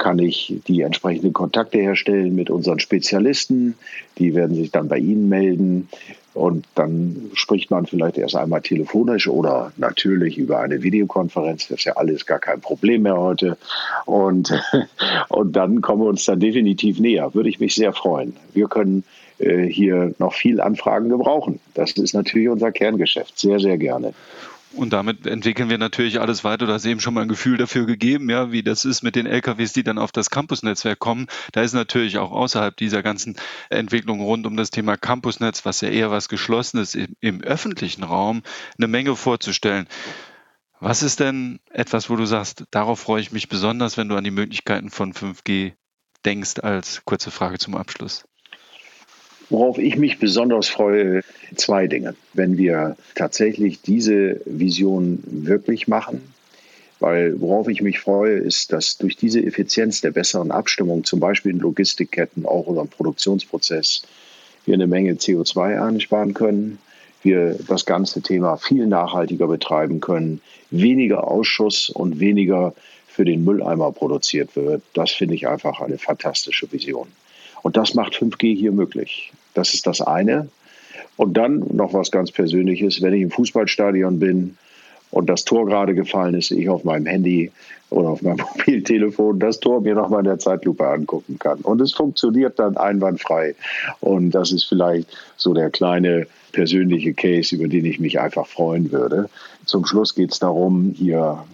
kann 0.00 0.18
ich 0.18 0.60
die 0.66 0.80
entsprechenden 0.80 1.34
Kontakte 1.34 1.78
herstellen 1.78 2.34
mit 2.34 2.48
unseren 2.48 2.80
Spezialisten. 2.80 3.74
Die 4.18 4.34
werden 4.34 4.56
sich 4.56 4.70
dann 4.70 4.88
bei 4.88 4.96
Ihnen 4.98 5.28
melden. 5.28 5.88
Und 6.32 6.66
dann 6.74 7.30
spricht 7.34 7.70
man 7.70 7.86
vielleicht 7.86 8.16
erst 8.16 8.34
einmal 8.34 8.62
telefonisch 8.62 9.28
oder 9.28 9.72
natürlich 9.76 10.38
über 10.38 10.60
eine 10.60 10.82
Videokonferenz. 10.82 11.68
Das 11.68 11.80
ist 11.80 11.84
ja 11.84 11.96
alles 11.96 12.24
gar 12.24 12.38
kein 12.38 12.60
Problem 12.62 13.02
mehr 13.02 13.18
heute. 13.18 13.58
Und, 14.06 14.50
und 15.28 15.52
dann 15.54 15.82
kommen 15.82 16.02
wir 16.02 16.08
uns 16.08 16.24
dann 16.24 16.40
definitiv 16.40 16.98
näher. 16.98 17.34
Würde 17.34 17.50
ich 17.50 17.60
mich 17.60 17.74
sehr 17.74 17.92
freuen. 17.92 18.34
Wir 18.54 18.68
können 18.68 19.04
äh, 19.38 19.66
hier 19.66 20.14
noch 20.18 20.32
viel 20.32 20.62
Anfragen 20.62 21.10
gebrauchen. 21.10 21.60
Das 21.74 21.92
ist 21.92 22.14
natürlich 22.14 22.48
unser 22.48 22.72
Kerngeschäft. 22.72 23.38
Sehr, 23.38 23.60
sehr 23.60 23.76
gerne. 23.76 24.14
Und 24.72 24.92
damit 24.92 25.26
entwickeln 25.26 25.68
wir 25.68 25.78
natürlich 25.78 26.20
alles 26.20 26.44
weiter. 26.44 26.66
Du 26.66 26.72
hast 26.72 26.84
eben 26.84 27.00
schon 27.00 27.14
mal 27.14 27.22
ein 27.22 27.28
Gefühl 27.28 27.56
dafür 27.56 27.86
gegeben, 27.86 28.30
ja, 28.30 28.52
wie 28.52 28.62
das 28.62 28.84
ist 28.84 29.02
mit 29.02 29.16
den 29.16 29.26
LKWs, 29.26 29.72
die 29.72 29.82
dann 29.82 29.98
auf 29.98 30.12
das 30.12 30.30
Campusnetzwerk 30.30 30.98
kommen. 30.98 31.26
Da 31.52 31.62
ist 31.62 31.72
natürlich 31.72 32.18
auch 32.18 32.30
außerhalb 32.30 32.76
dieser 32.76 33.02
ganzen 33.02 33.36
Entwicklung 33.68 34.20
rund 34.20 34.46
um 34.46 34.56
das 34.56 34.70
Thema 34.70 34.96
Campusnetz, 34.96 35.64
was 35.64 35.80
ja 35.80 35.88
eher 35.88 36.12
was 36.12 36.28
Geschlossenes 36.28 36.94
im, 36.94 37.16
im 37.20 37.40
öffentlichen 37.42 38.04
Raum, 38.04 38.42
eine 38.78 38.86
Menge 38.86 39.16
vorzustellen. 39.16 39.88
Was 40.78 41.02
ist 41.02 41.18
denn 41.18 41.58
etwas, 41.70 42.08
wo 42.08 42.16
du 42.16 42.24
sagst, 42.24 42.64
darauf 42.70 43.00
freue 43.00 43.20
ich 43.20 43.32
mich 43.32 43.48
besonders, 43.48 43.96
wenn 43.96 44.08
du 44.08 44.16
an 44.16 44.24
die 44.24 44.30
Möglichkeiten 44.30 44.90
von 44.90 45.12
5G 45.12 45.72
denkst, 46.24 46.60
als 46.60 47.04
kurze 47.04 47.30
Frage 47.32 47.58
zum 47.58 47.74
Abschluss? 47.74 48.24
Worauf 49.50 49.78
ich 49.78 49.96
mich 49.96 50.18
besonders 50.18 50.68
freue, 50.68 51.22
zwei 51.56 51.88
Dinge. 51.88 52.14
Wenn 52.34 52.56
wir 52.56 52.96
tatsächlich 53.16 53.82
diese 53.82 54.40
Vision 54.44 55.22
wirklich 55.26 55.88
machen, 55.88 56.32
weil 57.00 57.40
worauf 57.40 57.68
ich 57.68 57.82
mich 57.82 57.98
freue, 57.98 58.34
ist, 58.34 58.72
dass 58.72 58.96
durch 58.98 59.16
diese 59.16 59.42
Effizienz 59.42 60.02
der 60.02 60.12
besseren 60.12 60.50
Abstimmung, 60.50 61.02
zum 61.04 61.18
Beispiel 61.18 61.52
in 61.52 61.58
Logistikketten, 61.58 62.46
auch 62.46 62.66
oder 62.66 62.84
Produktionsprozess, 62.84 64.02
wir 64.66 64.74
eine 64.74 64.86
Menge 64.86 65.14
CO2 65.14 65.82
einsparen 65.82 66.34
können, 66.34 66.78
wir 67.22 67.58
das 67.66 67.86
ganze 67.86 68.22
Thema 68.22 68.56
viel 68.56 68.86
nachhaltiger 68.86 69.46
betreiben 69.46 70.00
können, 70.00 70.40
weniger 70.70 71.26
Ausschuss 71.26 71.90
und 71.90 72.20
weniger 72.20 72.74
für 73.08 73.24
den 73.24 73.44
Mülleimer 73.44 73.92
produziert 73.92 74.54
wird. 74.54 74.82
Das 74.94 75.10
finde 75.10 75.34
ich 75.34 75.48
einfach 75.48 75.80
eine 75.80 75.98
fantastische 75.98 76.70
Vision. 76.70 77.08
Und 77.62 77.76
das 77.76 77.94
macht 77.94 78.14
5G 78.14 78.56
hier 78.56 78.72
möglich. 78.72 79.32
Das 79.54 79.74
ist 79.74 79.86
das 79.86 80.00
eine. 80.00 80.48
Und 81.16 81.34
dann 81.34 81.64
noch 81.72 81.92
was 81.92 82.10
ganz 82.10 82.30
Persönliches, 82.30 83.02
wenn 83.02 83.12
ich 83.14 83.22
im 83.22 83.30
Fußballstadion 83.30 84.18
bin 84.18 84.56
und 85.10 85.28
das 85.28 85.44
Tor 85.44 85.66
gerade 85.66 85.94
gefallen 85.94 86.34
ist, 86.34 86.50
ich 86.50 86.68
auf 86.68 86.84
meinem 86.84 87.06
Handy 87.06 87.50
oder 87.90 88.08
auf 88.10 88.22
meinem 88.22 88.38
Mobiltelefon 88.56 89.38
das 89.38 89.60
Tor 89.60 89.80
mir 89.80 89.94
nochmal 89.94 90.20
in 90.20 90.26
der 90.26 90.38
Zeitlupe 90.38 90.86
angucken 90.88 91.38
kann. 91.38 91.60
Und 91.60 91.80
es 91.80 91.92
funktioniert 91.92 92.58
dann 92.58 92.76
einwandfrei. 92.76 93.54
Und 94.00 94.30
das 94.30 94.52
ist 94.52 94.64
vielleicht 94.64 95.08
so 95.36 95.52
der 95.52 95.70
kleine 95.70 96.26
persönliche 96.52 97.14
Case, 97.14 97.54
über 97.54 97.68
den 97.68 97.84
ich 97.84 98.00
mich 98.00 98.20
einfach 98.20 98.46
freuen 98.46 98.90
würde. 98.90 99.28
Zum 99.66 99.86
Schluss 99.86 100.14
geht 100.14 100.32
es 100.32 100.38
darum, 100.38 100.94
hier 100.96 101.44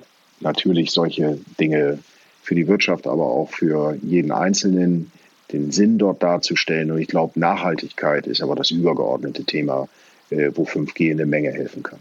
natürlich 0.40 0.90
solche 0.90 1.38
Dinge 1.58 1.98
für 2.42 2.54
die 2.54 2.68
Wirtschaft, 2.68 3.06
aber 3.06 3.24
auch 3.24 3.50
für 3.50 3.96
jeden 4.02 4.30
Einzelnen 4.30 5.10
den 5.52 5.70
Sinn 5.70 5.98
dort 5.98 6.22
darzustellen. 6.22 6.90
Und 6.90 6.98
ich 6.98 7.08
glaube, 7.08 7.38
Nachhaltigkeit 7.38 8.26
ist 8.26 8.42
aber 8.42 8.54
das 8.54 8.70
übergeordnete 8.70 9.44
Thema, 9.44 9.88
äh, 10.30 10.50
wo 10.54 10.64
5G 10.64 11.10
eine 11.10 11.26
Menge 11.26 11.52
helfen 11.52 11.82
kann. 11.82 12.00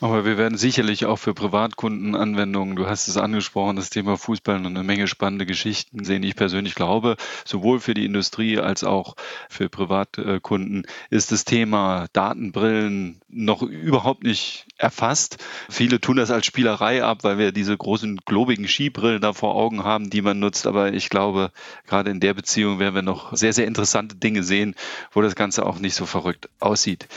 Aber 0.00 0.24
wir 0.24 0.38
werden 0.38 0.56
sicherlich 0.56 1.06
auch 1.06 1.16
für 1.16 1.34
Privatkunden 1.34 2.14
Anwendungen, 2.14 2.76
du 2.76 2.86
hast 2.86 3.08
es 3.08 3.16
angesprochen, 3.16 3.74
das 3.74 3.90
Thema 3.90 4.16
Fußball 4.16 4.56
und 4.56 4.66
eine 4.66 4.84
Menge 4.84 5.08
spannende 5.08 5.44
Geschichten 5.44 6.04
sehen. 6.04 6.22
Ich 6.22 6.36
persönlich 6.36 6.76
glaube, 6.76 7.16
sowohl 7.44 7.80
für 7.80 7.94
die 7.94 8.04
Industrie 8.04 8.58
als 8.60 8.84
auch 8.84 9.16
für 9.48 9.68
Privatkunden 9.68 10.86
ist 11.10 11.32
das 11.32 11.44
Thema 11.44 12.06
Datenbrillen 12.12 13.20
noch 13.28 13.62
überhaupt 13.62 14.22
nicht 14.22 14.67
erfasst. 14.78 15.38
Viele 15.68 16.00
tun 16.00 16.16
das 16.16 16.30
als 16.30 16.46
Spielerei 16.46 17.02
ab, 17.02 17.18
weil 17.22 17.36
wir 17.36 17.52
diese 17.52 17.76
großen 17.76 18.20
globigen 18.24 18.66
Skibrillen 18.66 19.20
da 19.20 19.32
vor 19.32 19.54
Augen 19.54 19.84
haben, 19.84 20.08
die 20.08 20.22
man 20.22 20.38
nutzt. 20.38 20.66
Aber 20.66 20.92
ich 20.92 21.10
glaube, 21.10 21.50
gerade 21.86 22.10
in 22.10 22.20
der 22.20 22.34
Beziehung 22.34 22.78
werden 22.78 22.94
wir 22.94 23.02
noch 23.02 23.36
sehr, 23.36 23.52
sehr 23.52 23.66
interessante 23.66 24.16
Dinge 24.16 24.42
sehen, 24.42 24.74
wo 25.12 25.20
das 25.20 25.34
Ganze 25.34 25.66
auch 25.66 25.78
nicht 25.78 25.94
so 25.94 26.06
verrückt 26.06 26.48
aussieht. 26.60 27.08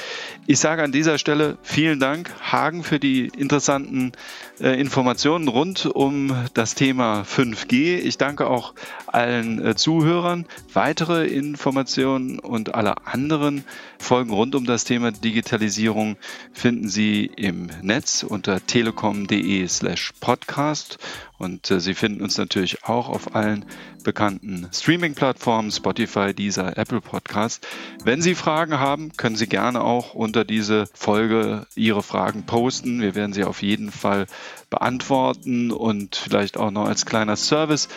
Ich 0.48 0.60
sage 0.60 0.84
an 0.84 0.92
dieser 0.92 1.18
Stelle 1.18 1.58
vielen 1.62 2.00
Dank, 2.00 2.32
Hagen, 2.42 2.84
für 2.84 3.00
die 3.00 3.28
interessanten 3.38 4.12
äh, 4.60 4.80
Informationen 4.80 5.48
rund 5.48 5.86
um 5.86 6.36
das 6.54 6.76
Thema 6.76 7.22
5G. 7.22 7.98
Ich 8.00 8.18
danke 8.18 8.48
auch 8.48 8.74
allen 9.08 9.64
äh, 9.64 9.76
Zuhörern. 9.76 10.46
Weitere 10.74 11.28
Informationen 11.28 12.40
und 12.40 12.74
alle 12.74 13.06
anderen 13.06 13.64
Folgen 14.02 14.32
rund 14.32 14.56
um 14.56 14.66
das 14.66 14.84
Thema 14.84 15.12
Digitalisierung 15.12 16.18
finden 16.52 16.90
Sie 16.90 17.26
im 17.26 17.70
Netz 17.82 18.24
unter 18.24 18.66
telekom.de 18.66 19.68
slash 19.68 20.12
podcast 20.20 20.98
und 21.38 21.72
äh, 21.72 21.80
Sie 21.80 21.94
finden 21.94 22.22
uns 22.22 22.38
natürlich 22.38 22.84
auch 22.84 23.10
auf 23.10 23.36
allen 23.36 23.66
bekannten 24.04 24.68
Streaming-Plattformen, 24.72 25.72
Spotify, 25.72 26.34
Deezer, 26.34 26.78
Apple 26.78 27.02
Podcast. 27.02 27.68
Wenn 28.04 28.22
Sie 28.22 28.36
Fragen 28.36 28.80
haben, 28.80 29.14
können 29.14 29.36
Sie 29.36 29.48
gerne 29.48 29.84
auch 29.84 30.14
unter 30.14 30.44
diese 30.44 30.86
Folge 30.94 31.66
Ihre 31.76 32.04
Fragen 32.04 32.44
posten. 32.46 33.02
Wir 33.02 33.16
werden 33.16 33.34
sie 33.34 33.44
auf 33.44 33.62
jeden 33.62 33.92
Fall 33.92 34.28
beantworten 34.70 35.72
und 35.72 36.16
vielleicht 36.16 36.58
auch 36.58 36.72
noch 36.72 36.86
als 36.86 37.06
kleiner 37.06 37.36
Service 37.36 37.90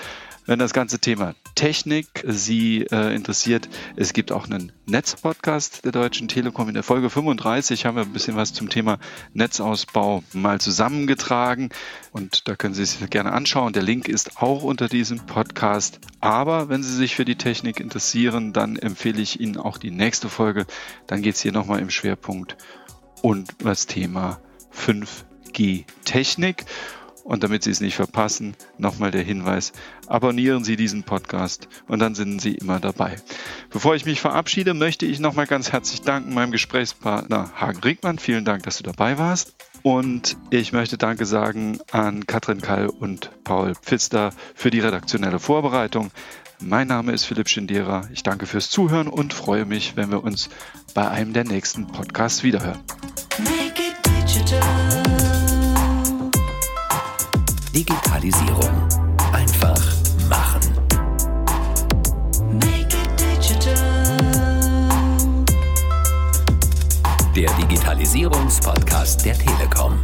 wenn 0.46 0.58
das 0.58 0.72
ganze 0.72 0.98
Thema 0.98 1.34
Technik 1.54 2.24
Sie 2.26 2.82
äh, 2.90 3.14
interessiert, 3.14 3.68
es 3.96 4.12
gibt 4.12 4.32
auch 4.32 4.44
einen 4.44 4.72
Netzpodcast 4.86 5.84
der 5.84 5.92
Deutschen 5.92 6.28
Telekom. 6.28 6.68
In 6.68 6.74
der 6.74 6.82
Folge 6.82 7.08
35 7.08 7.86
haben 7.86 7.96
wir 7.96 8.02
ein 8.02 8.12
bisschen 8.12 8.36
was 8.36 8.52
zum 8.52 8.68
Thema 8.68 8.98
Netzausbau 9.32 10.22
mal 10.32 10.60
zusammengetragen 10.60 11.70
und 12.12 12.48
da 12.48 12.56
können 12.56 12.74
Sie 12.74 12.84
sich 12.84 13.08
gerne 13.08 13.32
anschauen. 13.32 13.72
Der 13.72 13.82
Link 13.82 14.08
ist 14.08 14.42
auch 14.42 14.62
unter 14.62 14.88
diesem 14.88 15.24
Podcast. 15.26 16.00
Aber 16.20 16.68
wenn 16.68 16.82
Sie 16.82 16.94
sich 16.94 17.14
für 17.14 17.24
die 17.24 17.36
Technik 17.36 17.80
interessieren, 17.80 18.52
dann 18.52 18.76
empfehle 18.76 19.22
ich 19.22 19.40
Ihnen 19.40 19.56
auch 19.56 19.78
die 19.78 19.90
nächste 19.90 20.28
Folge. 20.28 20.66
Dann 21.06 21.22
geht 21.22 21.36
es 21.36 21.40
hier 21.40 21.52
nochmal 21.52 21.80
im 21.80 21.90
Schwerpunkt 21.90 22.56
und 23.22 23.48
das 23.58 23.86
Thema 23.86 24.40
5G 24.76 25.84
Technik. 26.04 26.66
Und 27.24 27.42
damit 27.42 27.62
Sie 27.62 27.70
es 27.70 27.80
nicht 27.80 27.96
verpassen, 27.96 28.54
nochmal 28.76 29.10
der 29.10 29.22
Hinweis, 29.22 29.72
abonnieren 30.06 30.62
Sie 30.62 30.76
diesen 30.76 31.04
Podcast 31.04 31.68
und 31.88 31.98
dann 31.98 32.14
sind 32.14 32.40
Sie 32.40 32.54
immer 32.54 32.80
dabei. 32.80 33.16
Bevor 33.70 33.94
ich 33.94 34.04
mich 34.04 34.20
verabschiede, 34.20 34.74
möchte 34.74 35.06
ich 35.06 35.20
nochmal 35.20 35.46
ganz 35.46 35.72
herzlich 35.72 36.02
danken 36.02 36.34
meinem 36.34 36.52
Gesprächspartner 36.52 37.50
Hagen 37.56 37.80
Rickmann. 37.80 38.18
Vielen 38.18 38.44
Dank, 38.44 38.64
dass 38.64 38.76
du 38.76 38.82
dabei 38.82 39.18
warst. 39.18 39.54
Und 39.82 40.36
ich 40.50 40.72
möchte 40.72 40.98
Danke 40.98 41.24
sagen 41.26 41.78
an 41.90 42.26
Katrin 42.26 42.60
Kall 42.60 42.88
und 42.88 43.30
Paul 43.42 43.74
Pfister 43.74 44.30
für 44.54 44.70
die 44.70 44.80
redaktionelle 44.80 45.38
Vorbereitung. 45.38 46.10
Mein 46.60 46.88
Name 46.88 47.12
ist 47.12 47.24
Philipp 47.24 47.48
Schindera. 47.48 48.08
Ich 48.12 48.22
danke 48.22 48.46
fürs 48.46 48.70
Zuhören 48.70 49.08
und 49.08 49.34
freue 49.34 49.64
mich, 49.64 49.96
wenn 49.96 50.10
wir 50.10 50.22
uns 50.22 50.48
bei 50.94 51.08
einem 51.08 51.32
der 51.32 51.44
nächsten 51.44 51.86
Podcasts 51.86 52.42
wiederhören. 52.42 52.80
Digitalisierung. 57.74 58.88
Einfach 59.32 59.82
machen. 60.28 60.60
Der 67.34 67.52
Digitalisierungspodcast 67.54 69.24
der 69.24 69.36
Telekom. 69.36 70.00